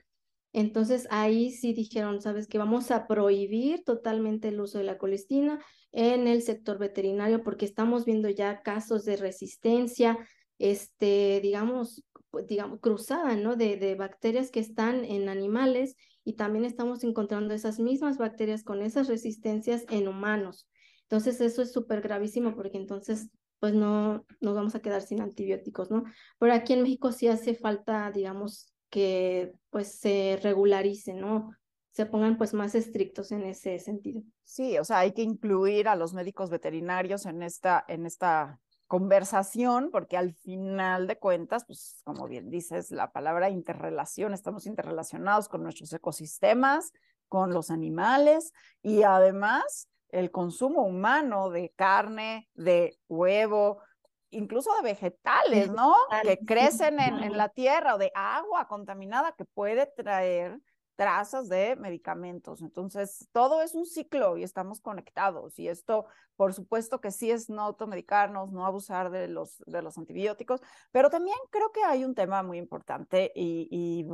Entonces 0.53 1.07
ahí 1.11 1.51
sí 1.51 1.73
dijeron, 1.73 2.21
sabes 2.21 2.47
que 2.47 2.59
vamos 2.59 2.91
a 2.91 3.07
prohibir 3.07 3.83
totalmente 3.85 4.49
el 4.49 4.61
uso 4.61 4.79
de 4.79 4.85
la 4.85 4.99
colistina 4.99 5.59
en 5.93 6.29
el 6.29 6.43
sector 6.43 6.79
veterinario 6.79 7.43
porque 7.43 7.65
estamos 7.65 8.05
viendo 8.05 8.29
ya 8.29 8.63
casos 8.63 9.05
de 9.05 9.17
resistencia, 9.17 10.19
este, 10.59 11.41
digamos, 11.43 12.05
digamos, 12.43 12.81
cruzada, 12.81 13.37
¿no? 13.37 13.57
De, 13.57 13.77
de 13.77 13.95
bacterias 13.95 14.51
que 14.51 14.61
están 14.61 15.05
en 15.05 15.29
animales 15.29 15.97
y 16.25 16.35
también 16.35 16.65
estamos 16.65 17.05
encontrando 17.05 17.55
esas 17.55 17.79
mismas 17.79 18.19
bacterias 18.19 18.65
con 18.65 18.83
esas 18.83 19.09
resistencias 19.09 19.85
en 19.89 20.09
humanos. 20.09 20.69
Entonces 21.03 21.41
eso 21.41 21.63
es 21.63 21.73
súper 21.73 22.01
gravísimo 22.01 22.57
porque 22.57 22.79
entonces 22.79 23.31
pues 23.61 23.75
no 23.75 24.25
nos 24.41 24.55
vamos 24.55 24.75
a 24.75 24.81
quedar 24.81 25.03
sin 25.03 25.21
antibióticos, 25.21 25.91
¿no? 25.91 26.05
Pero 26.39 26.53
aquí 26.53 26.73
en 26.73 26.83
México 26.83 27.13
sí 27.13 27.29
hace 27.29 27.55
falta, 27.55 28.11
digamos, 28.11 28.73
que 28.91 29.53
pues 29.71 29.99
se 29.99 30.39
regularice, 30.43 31.15
¿no? 31.15 31.53
Se 31.93 32.07
pongan 32.07 32.37
pues 32.37 32.53
más 32.55 32.75
estrictos 32.75 33.33
en 33.33 33.45
ese 33.45 33.79
sentido. 33.79 34.23
Sí, 34.45 34.79
o 34.79 34.85
sea, 34.85 34.99
hay 34.99 35.13
que 35.13 35.23
incluir 35.23 35.89
a 35.89 35.97
los 35.97 36.13
médicos 36.13 36.51
veterinarios 36.51 37.25
en 37.25 37.43
esta, 37.43 37.85
en 37.89 38.05
esta 38.05 38.61
conversación, 38.87 39.91
porque 39.91 40.17
al 40.17 40.33
final 40.33 41.07
de 41.07 41.19
cuentas, 41.19 41.65
pues 41.67 42.01
como 42.05 42.27
bien 42.29 42.51
dices, 42.51 42.91
la 42.91 43.11
palabra 43.13 43.51
interrelación, 43.51 44.33
estamos 44.33 44.67
interrelacionados 44.67 45.49
con 45.49 45.63
nuestros 45.63 45.93
ecosistemas, 45.93 46.93
con 47.29 47.53
los 47.53 47.71
animales 47.71 48.53
y 48.83 49.03
además 49.03 49.89
el 50.11 50.31
consumo 50.31 50.83
humano 50.83 51.51
de 51.51 51.73
carne, 51.75 52.49
de 52.55 52.97
huevo, 53.09 53.83
incluso 54.31 54.71
de 54.77 54.83
vegetales, 54.83 55.71
¿no? 55.71 55.95
Que 56.23 56.39
crecen 56.39 57.01
en, 57.01 57.23
en 57.23 57.37
la 57.37 57.49
tierra 57.49 57.97
o 57.97 57.99
de 57.99 58.13
agua 58.15 58.69
contaminada 58.69 59.33
que 59.33 59.45
puede 59.45 59.87
traer 59.87 60.61
trazas 60.97 61.49
de 61.49 61.77
medicamentos. 61.77 62.63
Entonces, 62.63 63.29
todo 63.33 63.63
es 63.63 63.75
un 63.75 63.87
ciclo 63.87 64.37
y 64.37 64.43
estamos 64.43 64.81
conectados. 64.81 65.59
Y 65.59 65.69
esto, 65.69 66.07
por 66.37 66.55
supuesto 66.55 67.01
que 67.01 67.11
sí 67.11 67.31
es 67.31 67.49
no 67.49 67.63
automedicarnos, 67.63 68.51
no 68.51 68.67
abusar 68.67 69.11
de 69.11 69.29
los, 69.29 69.59
de 69.67 69.83
los 69.83 69.99
antibióticos, 69.99 70.61
pero 70.91 71.11
también 71.11 71.37
creo 71.51 71.71
que 71.71 71.85
hay 71.85 72.05
un 72.05 72.15
tema 72.15 72.43
muy 72.43 72.59
importante 72.59 73.31
y, 73.35 73.69
y 73.71 74.07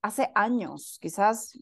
hace 0.00 0.30
años, 0.34 0.98
quizás 1.00 1.58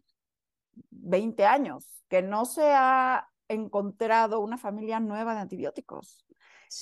20 0.91 1.45
años, 1.47 2.05
que 2.09 2.23
no 2.23 2.45
se 2.45 2.73
ha 2.75 3.29
encontrado 3.49 4.41
una 4.41 4.59
familia 4.59 5.01
nueva 5.01 5.35
de 5.35 5.41
antibióticos. 5.41 6.27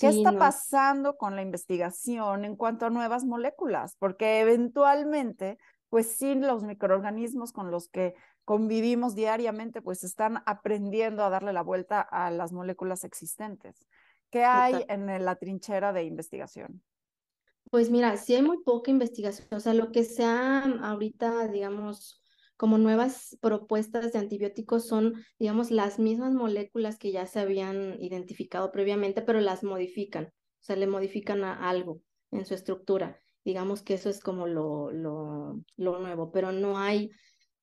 ¿Qué 0.00 0.09
está 0.09 0.33
pasando 0.33 1.16
con 1.16 1.35
la 1.35 1.40
investigación 1.40 2.45
en 2.45 2.57
cuanto 2.57 2.85
a 2.85 2.90
nuevas 2.90 3.25
moléculas? 3.25 3.97
Porque 3.99 4.40
eventualmente 4.40 5.57
pues 5.88 6.12
sí, 6.12 6.35
los 6.35 6.64
microorganismos 6.64 7.52
con 7.52 7.71
los 7.71 7.88
que 7.88 8.14
convivimos 8.45 9.14
diariamente, 9.14 9.83
pues 9.83 10.04
están 10.04 10.42
aprendiendo 10.47 11.25
a 11.25 11.30
darle 11.30 11.52
la 11.52 11.62
vuelta 11.62 12.00
a 12.00 12.30
las 12.30 12.52
moléculas 12.52 13.04
existentes. 13.04 13.87
¿Qué 14.30 14.45
hay 14.45 14.85
en 14.88 15.25
la 15.25 15.37
trinchera 15.37 15.92
de 15.92 16.04
investigación? 16.04 16.83
Pues 17.71 17.90
mira, 17.90 18.16
sí 18.16 18.35
hay 18.35 18.42
muy 18.42 18.62
poca 18.62 18.90
investigación, 18.90 19.49
o 19.52 19.61
sea, 19.61 19.75
lo 19.75 19.92
que 19.92 20.04
se 20.04 20.25
ha 20.25 20.64
ahorita, 20.64 21.49
digamos, 21.49 22.23
como 22.57 22.78
nuevas 22.78 23.37
propuestas 23.40 24.12
de 24.12 24.18
antibióticos 24.18 24.87
son, 24.87 25.23
digamos, 25.38 25.71
las 25.71 25.99
mismas 25.99 26.33
moléculas 26.33 26.99
que 26.99 27.12
ya 27.12 27.26
se 27.26 27.40
habían 27.40 28.00
identificado 28.00 28.73
previamente, 28.73 29.23
pero 29.23 29.40
las 29.40 29.62
modifican, 29.62 30.25
o 30.26 30.62
sea, 30.62 30.76
le 30.76 30.87
modifican 30.87 31.45
a 31.45 31.68
algo 31.68 32.00
en 32.30 32.47
su 32.47 32.54
estructura. 32.54 33.21
Digamos 33.45 33.83
que 33.83 33.95
eso 33.95 34.11
es 34.11 34.21
como 34.21 34.47
lo, 34.47 34.90
lo, 34.90 35.62
lo 35.76 35.99
nuevo, 35.99 36.30
pero 36.33 36.52
no 36.52 36.78
hay, 36.78 37.11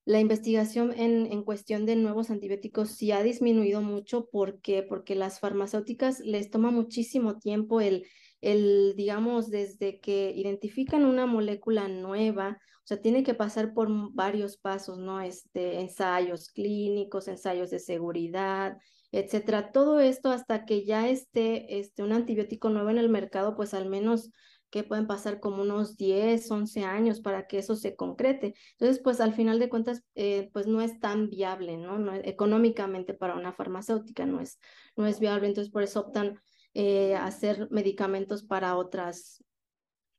la 0.04 0.20
investigación 0.20 0.92
en, 0.96 1.26
en, 1.32 1.42
cuestión 1.42 1.84
de 1.84 1.96
nuevos 1.96 2.30
antibióticos 2.30 2.90
sí 2.90 3.10
ha 3.12 3.22
disminuido 3.22 3.82
mucho 3.82 4.28
porque, 4.30 4.82
porque 4.82 5.16
las 5.16 5.40
farmacéuticas 5.40 6.20
les 6.20 6.50
toma 6.50 6.70
muchísimo 6.70 7.38
tiempo 7.38 7.80
el, 7.80 8.06
el, 8.40 8.94
digamos, 8.96 9.50
desde 9.50 10.00
que 10.00 10.32
identifican 10.34 11.04
una 11.04 11.26
molécula 11.26 11.88
nueva, 11.88 12.58
o 12.60 12.86
sea, 12.86 13.00
tiene 13.00 13.24
que 13.24 13.34
pasar 13.34 13.74
por 13.74 13.88
varios 14.14 14.56
pasos, 14.58 14.98
¿no? 14.98 15.20
Este, 15.20 15.80
ensayos 15.80 16.50
clínicos, 16.50 17.26
ensayos 17.26 17.70
de 17.70 17.80
seguridad, 17.80 18.78
etcétera. 19.10 19.72
Todo 19.72 19.98
esto 19.98 20.30
hasta 20.30 20.64
que 20.64 20.84
ya 20.84 21.08
esté 21.08 21.80
este, 21.80 22.04
un 22.04 22.12
antibiótico 22.12 22.70
nuevo 22.70 22.90
en 22.90 22.98
el 22.98 23.08
mercado, 23.08 23.56
pues 23.56 23.74
al 23.74 23.88
menos 23.88 24.30
que 24.70 24.84
pueden 24.84 25.06
pasar 25.06 25.40
como 25.40 25.62
unos 25.62 25.96
10, 25.96 26.50
11 26.50 26.84
años 26.84 27.20
para 27.20 27.46
que 27.46 27.58
eso 27.58 27.76
se 27.76 27.94
concrete. 27.96 28.54
Entonces, 28.72 29.00
pues 29.02 29.20
al 29.20 29.32
final 29.34 29.58
de 29.58 29.68
cuentas, 29.68 30.02
eh, 30.14 30.50
pues 30.52 30.66
no 30.66 30.80
es 30.80 30.98
tan 30.98 31.30
viable, 31.30 31.76
¿no? 31.76 31.98
no 31.98 32.14
económicamente 32.14 33.14
para 33.14 33.36
una 33.36 33.52
farmacéutica 33.52 34.26
no 34.26 34.40
es, 34.40 34.58
no 34.96 35.06
es 35.06 35.20
viable, 35.20 35.48
entonces 35.48 35.72
por 35.72 35.82
eso 35.82 36.00
optan 36.00 36.40
eh, 36.74 37.14
hacer 37.14 37.68
medicamentos 37.70 38.44
para 38.44 38.76
otras, 38.76 39.42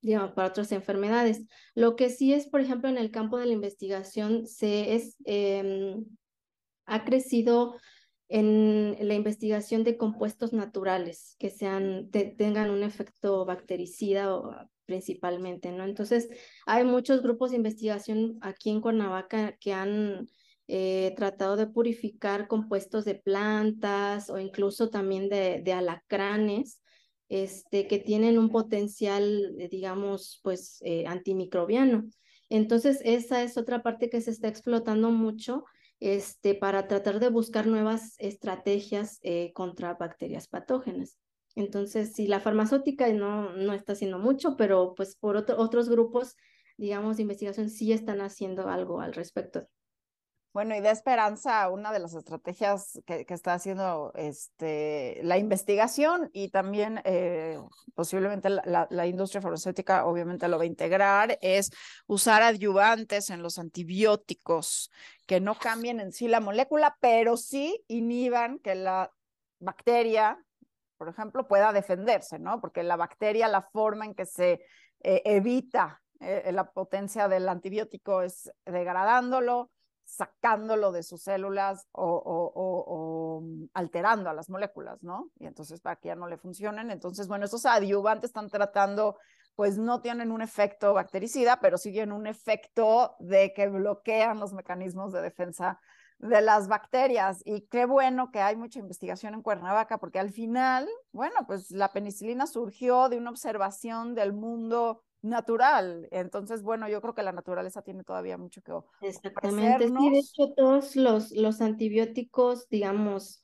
digamos, 0.01 0.31
para 0.31 0.47
otras 0.47 0.71
enfermedades. 0.71 1.43
Lo 1.75 1.95
que 1.95 2.09
sí 2.09 2.33
es, 2.33 2.47
por 2.47 2.61
ejemplo, 2.61 2.89
en 2.89 2.97
el 2.97 3.11
campo 3.11 3.37
de 3.37 3.45
la 3.47 3.53
investigación, 3.53 4.47
se 4.47 4.95
es, 4.95 5.17
em, 5.25 6.05
ha 6.85 7.03
crecido 7.03 7.75
en 8.29 8.97
la 9.07 9.13
investigación 9.13 9.83
de 9.83 9.97
compuestos 9.97 10.53
naturales 10.53 11.35
que 11.39 11.49
sean, 11.49 12.09
tengan 12.11 12.69
un 12.69 12.83
efecto 12.83 13.45
bactericida 13.45 14.35
o, 14.35 14.53
principalmente, 14.87 15.71
¿no? 15.71 15.83
Entonces, 15.83 16.29
hay 16.65 16.83
muchos 16.83 17.21
grupos 17.21 17.51
de 17.51 17.57
investigación 17.57 18.37
aquí 18.41 18.71
en 18.71 18.81
Cuernavaca 18.81 19.55
que 19.59 19.73
han 19.73 20.27
eh, 20.67 21.13
tratado 21.15 21.55
de 21.55 21.67
purificar 21.67 22.47
compuestos 22.47 23.05
de 23.05 23.15
plantas 23.15 24.29
o 24.29 24.39
incluso 24.39 24.89
también 24.89 25.29
de, 25.29 25.61
de 25.61 25.73
alacranes, 25.73 26.81
este, 27.29 27.87
que 27.87 27.99
tienen 27.99 28.39
un 28.39 28.49
potencial, 28.49 29.55
digamos, 29.69 30.39
pues, 30.43 30.79
eh, 30.81 31.05
antimicrobiano. 31.05 32.09
Entonces, 32.49 33.01
esa 33.03 33.43
es 33.43 33.57
otra 33.57 33.83
parte 33.83 34.09
que 34.09 34.21
se 34.21 34.31
está 34.31 34.47
explotando 34.47 35.11
mucho 35.11 35.65
este, 35.99 36.55
para 36.55 36.87
tratar 36.87 37.19
de 37.19 37.29
buscar 37.29 37.67
nuevas 37.67 38.15
estrategias 38.19 39.19
eh, 39.23 39.51
contra 39.53 39.95
bacterias 39.95 40.47
patógenas. 40.47 41.17
Entonces, 41.55 42.13
sí, 42.13 42.27
la 42.27 42.39
farmacéutica 42.39 43.11
no, 43.13 43.53
no 43.53 43.73
está 43.73 43.93
haciendo 43.93 44.19
mucho, 44.19 44.55
pero 44.57 44.93
pues 44.95 45.15
por 45.15 45.37
otros 45.37 45.89
grupos, 45.89 46.35
digamos, 46.77 47.17
de 47.17 47.23
investigación 47.23 47.69
sí 47.69 47.91
están 47.91 48.21
haciendo 48.21 48.69
algo 48.69 49.01
al 49.01 49.13
respecto. 49.13 49.67
Bueno, 50.57 50.75
y 50.75 50.81
de 50.81 50.89
esperanza 50.89 51.69
una 51.69 51.91
de 51.91 51.99
las 51.99 52.15
estrategias 52.15 52.99
que, 53.05 53.27
está 53.29 53.53
haciendo 53.53 54.11
este, 54.15 55.19
la 55.21 55.37
investigación 55.37 56.31
y 56.33 56.49
también 56.49 56.99
eh, 57.03 57.59
posiblemente 57.93 58.49
la, 58.49 58.87
la, 58.89 59.05
industria 59.05 59.39
farmacéutica 59.39 60.07
obviamente 60.07 60.47
lo 60.47 60.57
va 60.57 60.63
a 60.63 60.65
integrar, 60.65 61.37
es 61.43 61.69
usar 62.07 62.41
adyuvantes 62.41 63.29
en 63.29 63.43
los 63.43 63.59
antibióticos 63.59 64.89
que 65.27 65.39
no 65.39 65.53
cambien 65.53 65.99
en 65.99 66.11
sí 66.11 66.27
la 66.27 66.39
molécula, 66.39 66.97
pero 67.01 67.37
sí 67.37 67.85
inhiban 67.87 68.57
que 68.57 68.73
la 68.73 69.11
bacteria, 69.59 70.43
por 70.97 71.07
ejemplo, 71.07 71.47
pueda 71.47 71.71
defenderse, 71.71 72.39
¿no? 72.39 72.59
Porque 72.61 72.81
la 72.81 72.95
bacteria, 72.95 73.47
la 73.47 73.61
forma 73.61 74.05
en 74.05 74.15
que 74.15 74.25
se 74.25 74.65
eh, 75.01 75.21
evita 75.23 76.01
eh, 76.19 76.49
la 76.51 76.71
potencia 76.71 77.27
del 77.27 77.47
antibiótico 77.47 78.23
es 78.23 78.51
degradándolo 78.65 79.69
sacándolo 80.07 80.93
de 80.93 81.03
sus 81.03 81.21
células 81.21 81.85
o, 81.91 83.43
alterando 83.73 84.29
a 84.29 84.33
las 84.33 84.49
moléculas, 84.49 85.03
¿no? 85.03 85.29
Y 85.37 85.45
entonces 85.45 85.81
para 85.81 85.97
que 85.97 86.07
ya 86.07 86.15
no 86.15 86.27
le 86.27 86.37
funcionen. 86.37 86.91
Entonces, 86.91 87.27
bueno, 87.27 87.45
esos 87.45 87.65
adyuvantes 87.65 88.29
están 88.29 88.49
tratando, 88.49 89.17
pues 89.55 89.77
no 89.77 90.01
tienen 90.01 90.31
un 90.31 90.41
efecto 90.41 90.93
bactericida, 90.93 91.59
pero 91.59 91.77
siguen 91.77 92.13
un 92.13 92.25
efecto 92.25 93.15
de 93.19 93.53
que 93.53 93.67
bloquean 93.67 94.39
los 94.39 94.53
mecanismos 94.53 95.11
de 95.11 95.21
defensa 95.21 95.79
de 96.19 96.41
las 96.41 96.69
bacterias. 96.69 97.41
Y 97.43 97.67
qué 97.67 97.85
bueno 97.85 98.31
que 98.31 98.39
hay 98.39 98.55
mucha 98.55 98.79
investigación 98.79 99.33
en 99.33 99.41
Cuernavaca, 99.41 99.97
porque 99.97 100.19
al 100.19 100.31
final, 100.31 100.87
bueno, 101.11 101.35
pues 101.45 101.69
la 101.71 101.91
penicilina 101.91 102.47
surgió 102.47 103.09
de 103.09 103.17
una 103.17 103.31
observación 103.31 104.15
del 104.15 104.31
mundo 104.31 105.03
natural. 105.21 106.07
Entonces, 106.11 106.63
bueno, 106.63 106.87
yo 106.89 107.01
creo 107.01 107.13
que 107.13 107.23
la 107.23 107.31
naturaleza 107.31 107.81
tiene 107.81 108.03
todavía 108.03 108.37
mucho 108.37 108.61
que 108.61 108.73
Exactamente. 109.01 109.87
Sí, 109.87 110.09
de 110.11 110.19
hecho, 110.19 110.53
todos 110.55 110.95
los, 110.95 111.31
los 111.31 111.61
antibióticos, 111.61 112.67
digamos, 112.69 113.43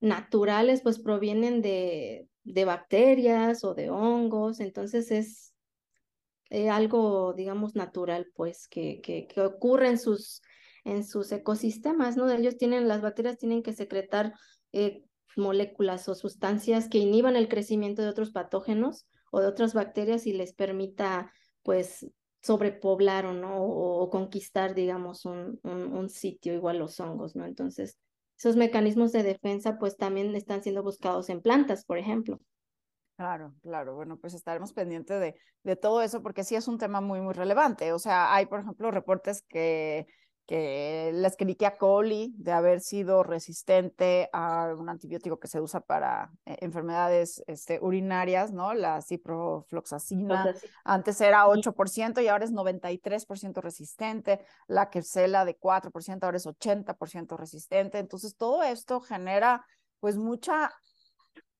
naturales, 0.00 0.82
pues 0.82 0.98
provienen 0.98 1.62
de, 1.62 2.28
de 2.44 2.64
bacterias 2.64 3.64
o 3.64 3.74
de 3.74 3.90
hongos. 3.90 4.60
Entonces, 4.60 5.10
es 5.10 5.54
eh, 6.50 6.70
algo, 6.70 7.32
digamos, 7.32 7.74
natural, 7.74 8.30
pues, 8.34 8.68
que, 8.68 9.00
que, 9.00 9.26
que 9.26 9.40
ocurre 9.40 9.88
en 9.88 9.98
sus, 9.98 10.42
en 10.84 11.04
sus 11.04 11.32
ecosistemas, 11.32 12.16
¿no? 12.16 12.30
Ellos 12.30 12.56
tienen, 12.58 12.88
las 12.88 13.00
bacterias 13.00 13.38
tienen 13.38 13.62
que 13.62 13.72
secretar 13.72 14.34
eh, 14.72 15.04
moléculas 15.36 16.08
o 16.08 16.14
sustancias 16.14 16.88
que 16.88 16.98
inhiban 16.98 17.36
el 17.36 17.48
crecimiento 17.48 18.02
de 18.02 18.08
otros 18.08 18.30
patógenos 18.30 19.06
o 19.34 19.40
de 19.40 19.48
otras 19.48 19.74
bacterias 19.74 20.26
y 20.28 20.32
les 20.32 20.52
permita 20.52 21.32
pues 21.64 22.06
sobrepoblar 22.40 23.26
o 23.26 23.32
no 23.32 23.64
o, 23.64 24.08
conquistar 24.10 24.74
digamos 24.74 25.24
un, 25.24 25.58
un, 25.64 26.08
sitio 26.08 26.54
igual 26.54 26.78
los 26.78 27.00
hongos 27.00 27.34
no 27.34 27.44
entonces 27.44 27.98
esos 28.38 28.54
mecanismos 28.54 29.10
de 29.10 29.24
defensa 29.24 29.76
pues 29.78 29.96
también 29.96 30.34
están 30.36 30.62
siendo 30.62 30.84
buscados 30.84 31.28
en 31.30 31.42
plantas 31.42 31.84
por 31.84 31.98
ejemplo 31.98 32.40
Claro, 33.16 33.54
claro. 33.62 33.94
Bueno, 33.94 34.18
pues 34.18 34.34
estaremos 34.34 34.72
pendientes 34.72 35.20
de, 35.20 35.36
de 35.62 35.76
todo 35.76 36.02
eso 36.02 36.20
porque 36.20 36.42
sí 36.42 36.56
es 36.56 36.66
un 36.66 36.78
tema 36.78 37.00
muy, 37.00 37.20
muy 37.20 37.32
relevante. 37.32 37.92
O 37.92 38.00
sea, 38.00 38.34
hay, 38.34 38.46
por 38.46 38.58
ejemplo, 38.58 38.90
reportes 38.90 39.42
que 39.48 40.08
que 40.46 41.10
la 41.14 41.28
Escherichia 41.28 41.76
coli 41.76 42.34
de 42.36 42.52
haber 42.52 42.80
sido 42.80 43.22
resistente 43.22 44.28
a 44.32 44.74
un 44.76 44.88
antibiótico 44.88 45.38
que 45.38 45.48
se 45.48 45.60
usa 45.60 45.80
para 45.80 46.30
eh, 46.44 46.56
enfermedades 46.60 47.42
este, 47.46 47.78
urinarias, 47.80 48.52
¿no? 48.52 48.74
La 48.74 49.00
ciprofloxacina, 49.00 50.54
antes 50.84 51.20
era 51.20 51.46
8% 51.46 52.22
y 52.22 52.28
ahora 52.28 52.44
es 52.44 52.52
93% 52.52 53.62
resistente, 53.62 54.44
la 54.66 54.90
Quercela 54.90 55.44
de 55.46 55.58
4%, 55.58 56.24
ahora 56.24 56.36
es 56.36 56.46
80% 56.46 57.36
resistente. 57.38 57.98
Entonces, 57.98 58.36
todo 58.36 58.62
esto 58.62 59.00
genera 59.00 59.64
pues 60.00 60.18
mucha 60.18 60.70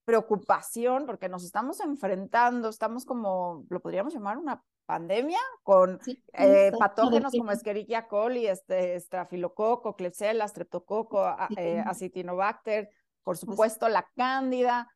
preocupación 0.04 1.06
porque 1.06 1.30
nos 1.30 1.44
estamos 1.44 1.80
enfrentando, 1.80 2.68
estamos 2.68 3.06
como, 3.06 3.64
lo 3.70 3.80
podríamos 3.80 4.12
llamar 4.12 4.36
una 4.36 4.62
pandemia 4.84 5.38
con 5.62 6.00
eh, 6.32 6.72
patógenos 6.78 7.32
como 7.32 7.50
Escherichia 7.50 8.06
coli, 8.06 8.46
este, 8.46 8.98
Staphylococcus, 9.00 9.96
Klebsiella, 9.96 10.46
Streptococcus, 10.48 11.20
eh, 11.56 11.82
Acitinobacter, 11.84 12.90
por 13.22 13.36
supuesto 13.36 13.88
la 13.88 14.06
Cándida. 14.14 14.90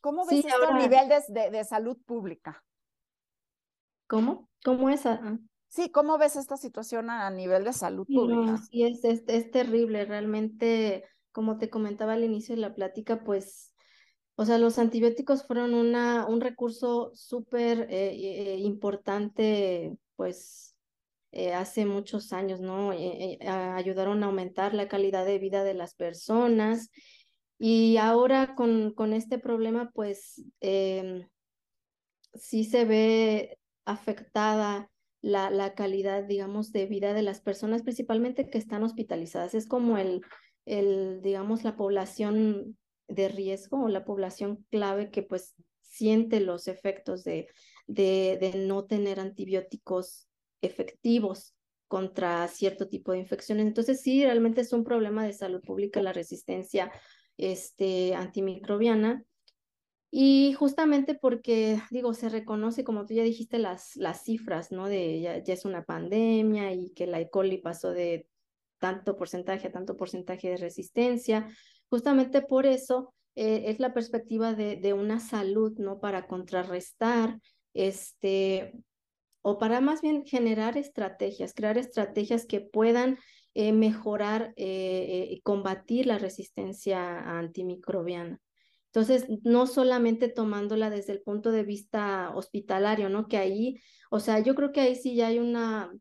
¿Cómo 0.00 0.24
ves 0.24 0.44
esto 0.44 0.68
a 0.68 0.78
nivel 0.78 1.08
de, 1.08 1.50
de, 1.50 1.64
salud 1.64 1.98
pública? 2.06 2.64
¿Cómo? 4.06 4.48
¿Cómo 4.64 4.88
es? 4.88 5.02
Sí, 5.68 5.90
¿cómo 5.90 6.16
ves 6.16 6.36
esta 6.36 6.56
situación 6.56 7.10
a, 7.10 7.28
nivel 7.30 7.64
de 7.64 7.72
salud 7.72 8.06
pública? 8.06 8.56
sí, 8.56 8.84
es, 8.84 9.04
es, 9.04 9.22
es 9.26 9.50
terrible. 9.50 10.04
Realmente, 10.06 11.04
como 11.32 11.58
te 11.58 11.68
comentaba 11.68 12.14
al 12.14 12.24
inicio 12.24 12.54
de 12.54 12.62
la 12.62 12.74
plática, 12.74 13.22
pues 13.22 13.69
o 14.36 14.44
sea, 14.44 14.58
los 14.58 14.78
antibióticos 14.78 15.46
fueron 15.46 15.74
una, 15.74 16.26
un 16.26 16.40
recurso 16.40 17.10
súper 17.14 17.86
eh, 17.90 18.14
eh, 18.14 18.58
importante, 18.58 19.96
pues, 20.16 20.74
eh, 21.32 21.54
hace 21.54 21.86
muchos 21.86 22.32
años, 22.32 22.60
¿no? 22.60 22.90
ayudaron 22.90 24.22
a 24.22 24.26
aumentar 24.26 24.74
la 24.74 24.88
calidad 24.88 25.24
de 25.24 25.38
vida 25.38 25.62
de 25.62 25.74
las 25.74 25.94
personas. 25.94 26.90
Y 27.58 27.98
ahora 27.98 28.54
con, 28.54 28.94
con 28.94 29.12
este 29.12 29.38
problema, 29.38 29.90
pues, 29.92 30.42
em, 30.60 31.28
sí 32.34 32.64
se 32.64 32.84
ve 32.84 33.58
afectada 33.84 34.90
la, 35.20 35.50
la 35.50 35.74
calidad, 35.74 36.24
digamos, 36.24 36.72
de 36.72 36.86
vida 36.86 37.12
de 37.12 37.22
las 37.22 37.40
personas, 37.40 37.82
principalmente 37.82 38.48
que 38.48 38.58
están 38.58 38.82
hospitalizadas. 38.82 39.54
Es 39.54 39.66
como 39.66 39.98
el, 39.98 40.22
el 40.64 41.20
digamos, 41.22 41.64
la 41.64 41.76
población 41.76 42.78
de 43.10 43.28
riesgo 43.28 43.82
o 43.82 43.88
la 43.88 44.04
población 44.04 44.64
clave 44.70 45.10
que 45.10 45.22
pues 45.22 45.54
siente 45.80 46.40
los 46.40 46.68
efectos 46.68 47.24
de, 47.24 47.48
de, 47.86 48.52
no 48.66 48.84
tener 48.84 49.18
antibióticos 49.18 50.28
efectivos 50.62 51.54
contra 51.88 52.46
cierto 52.48 52.88
tipo 52.88 53.12
de 53.12 53.18
infecciones. 53.18 53.66
Entonces 53.66 54.00
sí, 54.00 54.24
realmente 54.24 54.60
es 54.60 54.72
un 54.72 54.84
problema 54.84 55.24
de 55.24 55.32
salud 55.32 55.60
pública 55.60 56.00
la 56.00 56.12
resistencia 56.12 56.92
este, 57.36 58.14
antimicrobiana. 58.14 59.24
Y 60.12 60.54
justamente 60.54 61.14
porque, 61.14 61.80
digo, 61.90 62.14
se 62.14 62.28
reconoce, 62.28 62.82
como 62.82 63.06
tú 63.06 63.14
ya 63.14 63.22
dijiste, 63.22 63.58
las, 63.58 63.94
las 63.96 64.22
cifras, 64.24 64.72
¿no? 64.72 64.88
De 64.88 65.20
ya, 65.20 65.38
ya 65.42 65.54
es 65.54 65.64
una 65.64 65.84
pandemia 65.84 66.72
y 66.72 66.90
que 66.90 67.06
la 67.06 67.20
E. 67.20 67.30
coli 67.30 67.58
pasó 67.58 67.90
de 67.90 68.28
tanto 68.78 69.16
porcentaje 69.16 69.68
a 69.68 69.72
tanto 69.72 69.96
porcentaje 69.96 70.48
de 70.48 70.56
resistencia. 70.56 71.46
Justamente 71.90 72.40
por 72.40 72.66
eso 72.66 73.12
eh, 73.34 73.64
es 73.66 73.80
la 73.80 73.92
perspectiva 73.92 74.54
de, 74.54 74.92
una 74.94 75.18
salud, 75.18 75.72
¿no? 75.78 75.98
Para 75.98 76.26
contrarrestar, 76.28 77.38
este, 77.74 78.72
o 79.42 79.58
para 79.58 79.80
más 79.80 80.00
bien 80.00 80.24
generar 80.24 80.76
estrategias, 80.76 81.52
crear 81.52 81.78
estrategias 81.78 82.46
que 82.46 82.60
puedan 82.60 83.18
eh, 83.54 83.72
mejorar 83.72 84.52
eh, 84.56 85.26
y 85.30 85.40
combatir 85.40 86.06
la 86.06 86.18
resistencia 86.18 87.18
antimicrobiana. 87.38 88.38
Entonces, 88.86 89.26
no 89.44 89.66
solamente 89.66 90.28
tomándola 90.28 90.90
desde 90.90 91.12
el 91.12 91.22
punto 91.22 91.50
de 91.50 91.64
vista 91.64 92.32
hospitalario, 92.34 93.08
¿no? 93.08 93.26
Que 93.26 93.36
ahí, 93.36 93.80
o 94.10 94.20
sea, 94.20 94.40
yo 94.40 94.54
creo 94.54 94.72
que 94.72 94.80
ahí 94.80 94.96
sí 94.96 95.16
ya 95.16 95.28
hay 95.28 95.38
una, 95.38 95.92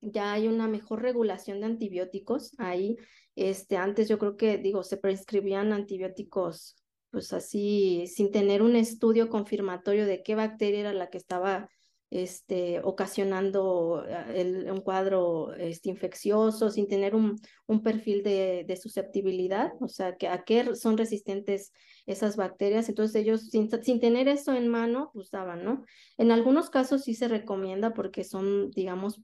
ya 0.00 0.32
hay 0.32 0.48
una 0.48 0.68
mejor 0.68 1.02
regulación 1.02 1.60
de 1.60 1.66
antibióticos 1.66 2.52
ahí 2.58 2.96
este, 3.36 3.76
antes 3.76 4.08
yo 4.08 4.18
creo 4.18 4.36
que, 4.36 4.58
digo, 4.58 4.82
se 4.82 4.96
prescribían 4.96 5.72
antibióticos, 5.72 6.76
pues 7.10 7.32
así, 7.32 8.06
sin 8.06 8.30
tener 8.30 8.62
un 8.62 8.76
estudio 8.76 9.28
confirmatorio 9.28 10.06
de 10.06 10.22
qué 10.22 10.34
bacteria 10.34 10.80
era 10.80 10.92
la 10.92 11.10
que 11.10 11.18
estaba 11.18 11.68
este, 12.10 12.80
ocasionando 12.84 14.04
ah, 14.08 14.26
el, 14.32 14.70
un 14.70 14.80
cuadro 14.82 15.52
este, 15.54 15.90
infeccioso, 15.90 16.70
sin 16.70 16.86
tener 16.86 17.16
un, 17.16 17.40
un 17.66 17.82
perfil 17.82 18.22
de, 18.22 18.64
de, 18.68 18.76
susceptibilidad, 18.76 19.72
o 19.80 19.88
sea, 19.88 20.16
que 20.16 20.28
a 20.28 20.44
qué 20.44 20.76
son 20.76 20.96
resistentes 20.96 21.72
esas 22.06 22.36
bacterias. 22.36 22.88
Entonces 22.88 23.16
ellos, 23.16 23.48
sin, 23.50 23.68
sin 23.82 23.98
tener 23.98 24.28
eso 24.28 24.54
en 24.54 24.68
mano, 24.68 25.10
usaban, 25.14 25.64
¿no? 25.64 25.84
En 26.16 26.30
algunos 26.30 26.70
casos 26.70 27.02
sí 27.02 27.14
se 27.14 27.26
recomienda 27.26 27.94
porque 27.94 28.22
son, 28.22 28.70
digamos, 28.70 29.20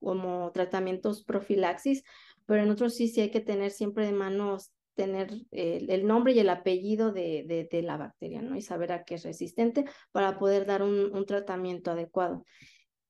como 0.00 0.52
tratamientos 0.52 1.24
profilaxis, 1.24 2.04
pero 2.46 2.62
en 2.62 2.70
otros 2.70 2.94
sí, 2.94 3.08
sí 3.08 3.20
hay 3.20 3.30
que 3.30 3.40
tener 3.40 3.70
siempre 3.70 4.06
de 4.06 4.12
manos, 4.12 4.72
tener 4.94 5.32
el, 5.50 6.06
nombre 6.06 6.32
y 6.32 6.38
el 6.38 6.48
apellido 6.48 7.12
de, 7.12 7.66
de, 7.70 7.82
la 7.82 7.96
bacteria, 7.96 8.42
¿no? 8.42 8.56
Y 8.56 8.62
saber 8.62 8.92
a 8.92 9.04
qué 9.04 9.16
es 9.16 9.24
resistente 9.24 9.84
para 10.12 10.38
poder 10.38 10.66
dar 10.66 10.82
un, 10.82 11.14
un 11.14 11.26
tratamiento 11.26 11.90
adecuado. 11.90 12.44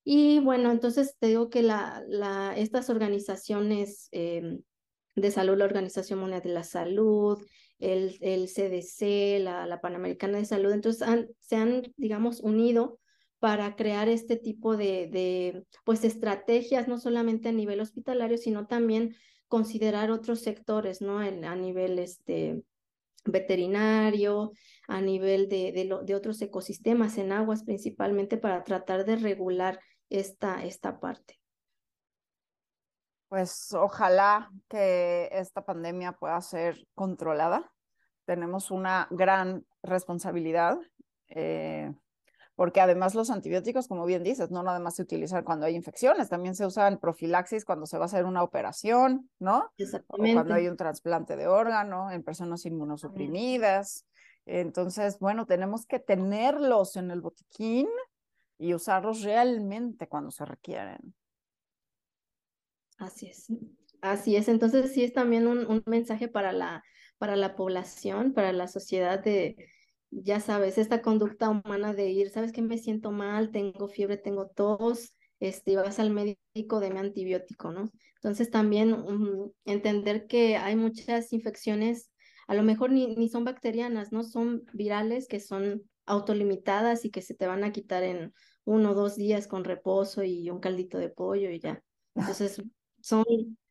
Y 0.05 0.38
bueno, 0.40 0.70
entonces 0.70 1.16
te 1.18 1.29
digo 1.29 1.49
que 1.49 1.62
la, 1.62 2.03
la, 2.09 2.55
estas 2.57 2.90
organizaciones 2.90 4.09
em, 4.12 4.61
de 5.14 5.31
salud, 5.31 5.57
la 5.57 5.64
Organización 5.64 6.18
Mundial 6.18 6.42
de 6.42 6.51
la 6.51 6.64
Salud, 6.64 7.38
el, 7.79 8.18
el 8.20 8.49
CDC, 8.49 9.40
la, 9.42 9.66
la, 9.66 9.81
Panamericana 9.81 10.38
de 10.38 10.44
Salud, 10.44 10.73
entonces 10.73 11.07
se 11.40 11.57
han, 11.57 11.83
digamos, 11.97 12.40
unido 12.40 12.99
para 13.45 13.77
crear 13.77 14.09
este 14.09 14.37
tipo 14.37 14.75
de, 14.75 15.67
pues, 15.85 16.03
estrategias, 16.03 16.89
no 16.89 16.97
solamente 16.97 17.51
a 17.51 17.53
nivel 17.53 17.83
hospitalario, 17.83 18.39
sino 18.39 18.67
también 18.67 19.17
considerar 19.49 20.11
otros 20.11 20.41
sectores, 20.41 21.03
¿no? 21.03 21.19
a 21.19 21.55
nivel 21.55 21.99
este, 21.99 22.65
veterinario, 23.27 24.53
a 24.89 25.03
nivel 25.03 25.51
de, 25.51 25.73
de, 25.73 25.95
de, 26.05 26.15
otros 26.15 26.41
ecosistemas 26.41 27.19
en 27.19 27.33
aguas 27.33 27.65
principalmente 27.65 28.39
para 28.39 28.65
tratar 28.65 29.05
de 29.05 29.17
regular 29.17 29.79
esta, 30.09 30.65
esta 30.65 30.99
parte. 30.99 31.39
Pues 33.29 33.75
ojalá 33.75 34.51
que 34.71 35.29
esta 35.33 35.67
pandemia 35.67 36.13
pueda 36.13 36.41
ser 36.41 36.87
controlada. 36.95 37.71
Tenemos 38.25 38.71
una 38.71 39.07
gran 39.11 39.67
responsabilidad. 39.83 40.79
Eh, 41.29 41.93
porque 42.57 42.81
además 42.81 43.14
los 43.14 43.31
antibióticos, 43.31 43.88
como 43.88 44.07
bien 44.07 44.23
dices, 44.23 44.51
no 44.51 44.62
nada 44.62 44.79
más 44.79 44.97
se 44.97 45.03
utilizan 45.03 45.45
cuando 45.45 45.67
hay 45.67 45.75
infecciones, 45.75 46.29
también 46.29 46.55
se 46.55 46.64
usan 46.64 47.01
profilaxis 47.01 47.64
cuando 47.64 47.87
se 47.87 47.99
va 47.99 48.05
a 48.05 48.07
hacer 48.07 48.25
una 48.25 48.43
operación, 48.43 49.29
¿no? 49.40 49.73
Exactamente. 49.77 50.33
O 50.33 50.35
cuando 50.35 50.55
hay 50.55 50.69
un 50.69 50.77
trasplante 50.77 51.37
de 51.37 51.49
órgano 51.49 52.11
en 52.12 52.23
personas 52.23 52.64
inmunosuprimidas. 52.64 54.07
Entonces, 54.47 55.19
bueno, 55.19 55.47
tenemos 55.47 55.87
que 55.87 55.99
tenerlos 55.99 56.97
en 56.97 57.11
el 57.11 57.21
botiquín 57.21 57.88
y 58.59 58.75
usarlos 58.75 59.23
realmente 59.23 60.07
cuando 60.07 60.31
se 60.31 60.45
requieren. 60.45 61.14
Así 62.99 63.27
es. 63.27 63.49
Así 64.01 64.37
es. 64.37 64.49
Entonces, 64.49 64.93
sí 64.93 65.03
es 65.03 65.12
también 65.12 65.49
un, 65.49 65.67
un 65.67 65.83
mensaje 65.87 66.29
para 66.29 66.53
la, 66.53 66.85
para 67.19 67.35
la 67.35 67.57
población, 67.57 68.33
para 68.33 68.53
la 68.53 68.69
sociedad 68.69 69.19
de, 69.19 69.57
ya 70.11 70.40
sabes, 70.40 70.79
esta 70.79 71.03
conducta 71.03 71.51
humana 71.51 71.95
de 71.95 72.11
ir, 72.11 72.31
¿sabes 72.31 72.53
que 72.53 72.62
Me 72.62 72.79
siento 72.79 73.11
mal, 73.11 73.51
tengo 73.51 73.88
fiebre, 73.88 74.17
tengo 74.17 74.49
tos, 74.49 75.17
este, 75.40 75.77
vas 75.77 75.99
al 75.99 76.11
médico, 76.11 76.81
de 76.81 76.90
mi 76.90 76.99
antibiótico, 76.99 77.73
¿no? 77.73 77.90
Entonces 78.17 78.51
también 78.51 78.97
entender 79.64 80.27
que 80.27 80.57
hay 80.57 80.77
muchas 80.77 81.33
infecciones, 81.33 82.11
a 82.47 82.55
lo 82.55 82.62
mejor 82.62 82.90
ni, 82.90 83.14
ni 83.17 83.29
son 83.29 83.45
bacterianas, 83.45 84.12
¿no? 84.12 84.23
Son 84.23 84.64
virales 84.73 85.29
que 85.29 85.40
son 85.40 85.83
autolimitadas 86.07 87.05
y 87.05 87.11
que 87.11 87.23
se 87.23 87.35
te 87.35 87.47
van 87.47 87.64
a 87.64 87.73
quitar 87.73 88.03
en 88.03 88.33
uno 88.64 88.93
o 88.93 88.95
dos 88.95 89.17
días 89.17 89.47
con 89.47 89.64
reposo 89.64 90.23
y 90.23 90.51
un 90.51 90.61
caldito 90.61 90.99
de 90.99 91.11
pollo 91.11 91.51
y 91.51 91.61
ya. 91.61 91.83
Entonces, 92.14 92.62
son, 93.01 93.25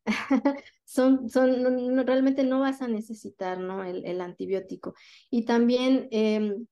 son, 0.84 1.28
son, 1.28 2.06
realmente 2.06 2.44
no 2.44 2.60
vas 2.60 2.82
a 2.82 2.88
necesitar, 2.88 3.58
¿no? 3.58 3.84
El, 3.84 4.04
el 4.04 4.20
antibiótico. 4.20 4.94
Y 5.30 5.44
también, 5.44 6.08
em, 6.10 6.66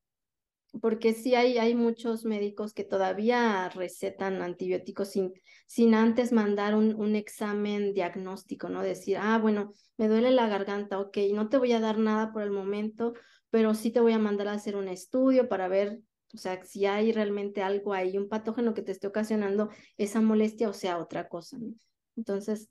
porque 0.81 1.13
sí 1.15 1.35
hay, 1.35 1.59
hay 1.59 1.75
muchos 1.75 2.25
médicos 2.25 2.73
que 2.75 2.85
todavía 2.85 3.69
recetan 3.71 4.43
antibióticos 4.43 5.11
sin, 5.11 5.33
sin 5.67 5.95
antes 5.95 6.33
mandar 6.33 6.75
un, 6.75 6.95
un 6.95 7.17
examen 7.17 7.95
diagnóstico, 7.95 8.69
¿no? 8.69 8.83
Decir, 8.83 9.19
ah, 9.21 9.39
bueno, 9.39 9.73
me 9.99 10.09
duele 10.09 10.31
la 10.31 10.49
garganta, 10.49 10.99
ok, 10.99 11.19
no 11.35 11.49
te 11.49 11.59
voy 11.59 11.73
a 11.73 11.81
dar 11.81 11.99
nada 11.99 12.33
por 12.33 12.43
el 12.43 12.51
momento, 12.51 13.15
pero 13.51 13.75
sí 13.75 13.91
te 13.91 14.01
voy 14.01 14.13
a 14.13 14.19
mandar 14.19 14.49
a 14.49 14.53
hacer 14.55 14.77
un 14.77 14.89
estudio 14.89 15.49
para 15.49 15.69
ver 15.69 16.01
o 16.35 16.39
sea, 16.39 16.63
si 16.65 16.87
hay 16.87 17.13
realmente 17.13 17.63
algo 17.63 17.93
ahí, 17.93 18.17
un 18.17 18.29
patógeno 18.29 18.73
que 18.75 18.83
te 18.83 18.93
esté 18.93 19.07
ocasionando 19.07 19.69
esa 19.99 20.21
molestia 20.21 20.69
o 20.69 20.73
sea 20.73 20.99
otra 20.99 21.29
cosa. 21.29 21.59
¿no? 21.59 21.75
Entonces, 22.17 22.71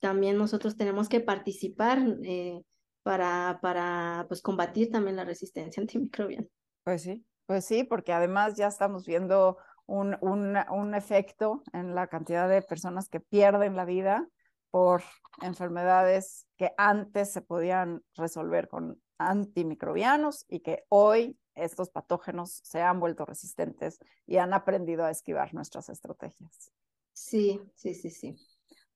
también 0.00 0.36
nosotros 0.36 0.76
tenemos 0.76 1.08
que 1.08 1.20
participar 1.20 1.98
eh, 2.22 2.62
para, 3.02 3.58
para 3.62 4.24
pues, 4.28 4.42
combatir 4.42 4.90
también 4.90 5.16
la 5.16 5.24
resistencia 5.24 5.80
antimicrobiana. 5.82 6.46
Pues 6.84 7.02
sí, 7.02 7.24
pues 7.46 7.64
sí, 7.64 7.84
porque 7.84 8.12
además 8.12 8.54
ya 8.56 8.66
estamos 8.66 9.06
viendo 9.06 9.58
un, 9.86 10.16
un, 10.20 10.56
un 10.70 10.94
efecto 10.94 11.62
en 11.72 11.94
la 11.94 12.08
cantidad 12.08 12.48
de 12.48 12.62
personas 12.62 13.08
que 13.08 13.20
pierden 13.20 13.76
la 13.76 13.84
vida 13.84 14.26
por 14.70 15.02
enfermedades 15.42 16.46
que 16.56 16.72
antes 16.76 17.32
se 17.32 17.40
podían 17.40 18.02
resolver 18.16 18.68
con 18.68 19.00
antimicrobianos 19.18 20.44
y 20.48 20.60
que 20.60 20.84
hoy 20.88 21.38
estos 21.54 21.90
patógenos 21.90 22.60
se 22.64 22.82
han 22.82 23.00
vuelto 23.00 23.24
resistentes 23.24 23.98
y 24.26 24.36
han 24.36 24.52
aprendido 24.52 25.04
a 25.04 25.10
esquivar 25.10 25.54
nuestras 25.54 25.88
estrategias. 25.88 26.70
Sí, 27.12 27.60
sí, 27.74 27.94
sí, 27.94 28.10
sí 28.10 28.36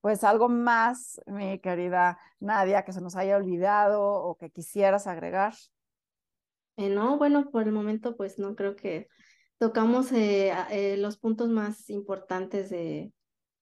pues 0.01 0.23
algo 0.23 0.49
más, 0.49 1.21
mi 1.27 1.59
querida 1.59 2.19
Nadia, 2.39 2.83
que 2.83 2.91
se 2.91 3.01
nos 3.01 3.15
haya 3.15 3.37
olvidado 3.37 4.01
o 4.03 4.35
que 4.35 4.49
quisieras 4.49 5.07
agregar. 5.07 5.53
Eh, 6.77 6.89
no, 6.89 7.17
bueno, 7.17 7.49
por 7.51 7.63
el 7.63 7.71
momento 7.71 8.17
pues 8.17 8.39
no 8.39 8.55
creo 8.55 8.75
que 8.75 9.07
tocamos 9.59 10.11
eh, 10.11 10.51
eh, 10.71 10.97
los 10.97 11.17
puntos 11.17 11.49
más 11.49 11.89
importantes 11.89 12.69
de, 12.69 13.13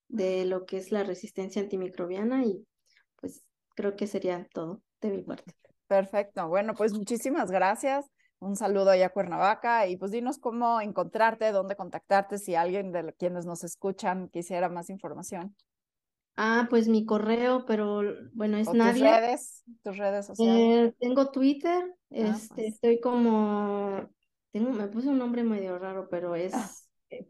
de 0.07 0.45
lo 0.45 0.65
que 0.65 0.77
es 0.77 0.91
la 0.91 1.03
resistencia 1.03 1.61
antimicrobiana 1.61 2.45
y 2.45 2.65
pues 3.17 3.43
creo 3.75 3.95
que 3.95 4.07
sería 4.07 4.47
todo 4.53 4.81
de 5.01 5.09
mi 5.11 5.23
parte. 5.23 5.53
Perfecto, 5.87 6.47
bueno, 6.47 6.73
pues 6.73 6.93
muchísimas 6.93 7.51
gracias. 7.51 8.05
Un 8.39 8.55
saludo 8.55 8.91
allá 8.91 9.07
a 9.07 9.09
Cuernavaca 9.09 9.87
y 9.87 9.97
pues 9.97 10.11
dinos 10.11 10.37
cómo 10.37 10.79
encontrarte, 10.79 11.51
dónde 11.51 11.75
contactarte 11.75 12.37
si 12.37 12.55
alguien 12.55 12.93
de 12.93 13.13
quienes 13.17 13.45
nos 13.45 13.65
escuchan 13.65 14.29
quisiera 14.29 14.69
más 14.69 14.89
información. 14.89 15.55
Ah, 16.41 16.67
pues 16.69 16.87
mi 16.87 17.05
correo, 17.05 17.65
pero 17.65 18.01
bueno, 18.33 18.57
es 18.57 18.67
¿O 18.69 18.73
nadie. 18.73 19.03
Tus 19.03 19.11
redes, 19.11 19.63
tus 19.83 19.97
redes 19.97 20.25
sociales. 20.25 20.87
Eh, 20.87 20.93
tengo 20.97 21.31
Twitter, 21.31 21.83
Ah, 22.11 22.15
este, 22.31 22.55
pues. 22.55 22.73
estoy 22.75 23.01
como, 23.01 24.09
tengo, 24.53 24.69
me 24.71 24.87
puse 24.87 25.09
un 25.09 25.17
nombre 25.17 25.43
medio 25.43 25.77
raro, 25.77 26.07
pero 26.09 26.35
es 26.35 26.53
Ah. 26.53 26.71
eh, 27.09 27.27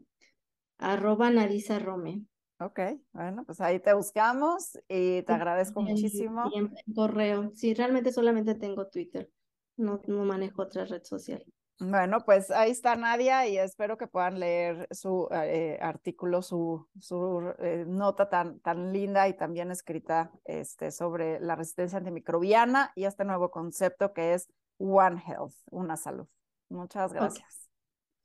arroba 0.78 1.28
Narisa 1.30 1.80
Rome. 1.80 2.24
Ok, 2.60 2.78
bueno, 3.12 3.42
pues 3.44 3.60
ahí 3.60 3.80
te 3.80 3.92
buscamos 3.94 4.76
y 4.88 5.22
te 5.22 5.32
agradezco 5.32 5.82
muchísimo. 5.82 6.48
en 6.54 6.72
correo. 6.94 7.50
Sí, 7.54 7.74
realmente 7.74 8.12
solamente 8.12 8.54
tengo 8.54 8.86
Twitter. 8.86 9.28
No, 9.76 10.00
no 10.06 10.24
manejo 10.24 10.62
otra 10.62 10.84
red 10.84 11.02
social. 11.02 11.42
Bueno, 11.80 12.20
pues 12.26 12.50
ahí 12.50 12.70
está 12.70 12.94
Nadia 12.94 13.46
y 13.46 13.56
espero 13.56 13.96
que 13.96 14.06
puedan 14.06 14.38
leer 14.38 14.86
su 14.90 15.28
eh, 15.32 15.78
artículo, 15.80 16.42
su, 16.42 16.86
su 17.00 17.54
eh, 17.58 17.84
nota 17.88 18.28
tan, 18.28 18.60
tan 18.60 18.92
linda 18.92 19.26
y 19.28 19.34
tan 19.34 19.54
bien 19.54 19.70
escrita 19.70 20.30
este, 20.44 20.90
sobre 20.90 21.40
la 21.40 21.56
resistencia 21.56 21.96
antimicrobiana 21.98 22.92
y 22.94 23.04
este 23.04 23.24
nuevo 23.24 23.50
concepto 23.50 24.12
que 24.12 24.34
es 24.34 24.50
One 24.78 25.22
Health, 25.26 25.54
una 25.70 25.96
salud. 25.96 26.26
Muchas 26.68 27.14
gracias. 27.14 27.70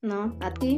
No, 0.02 0.38
a 0.41 0.54
ti. 0.54 0.78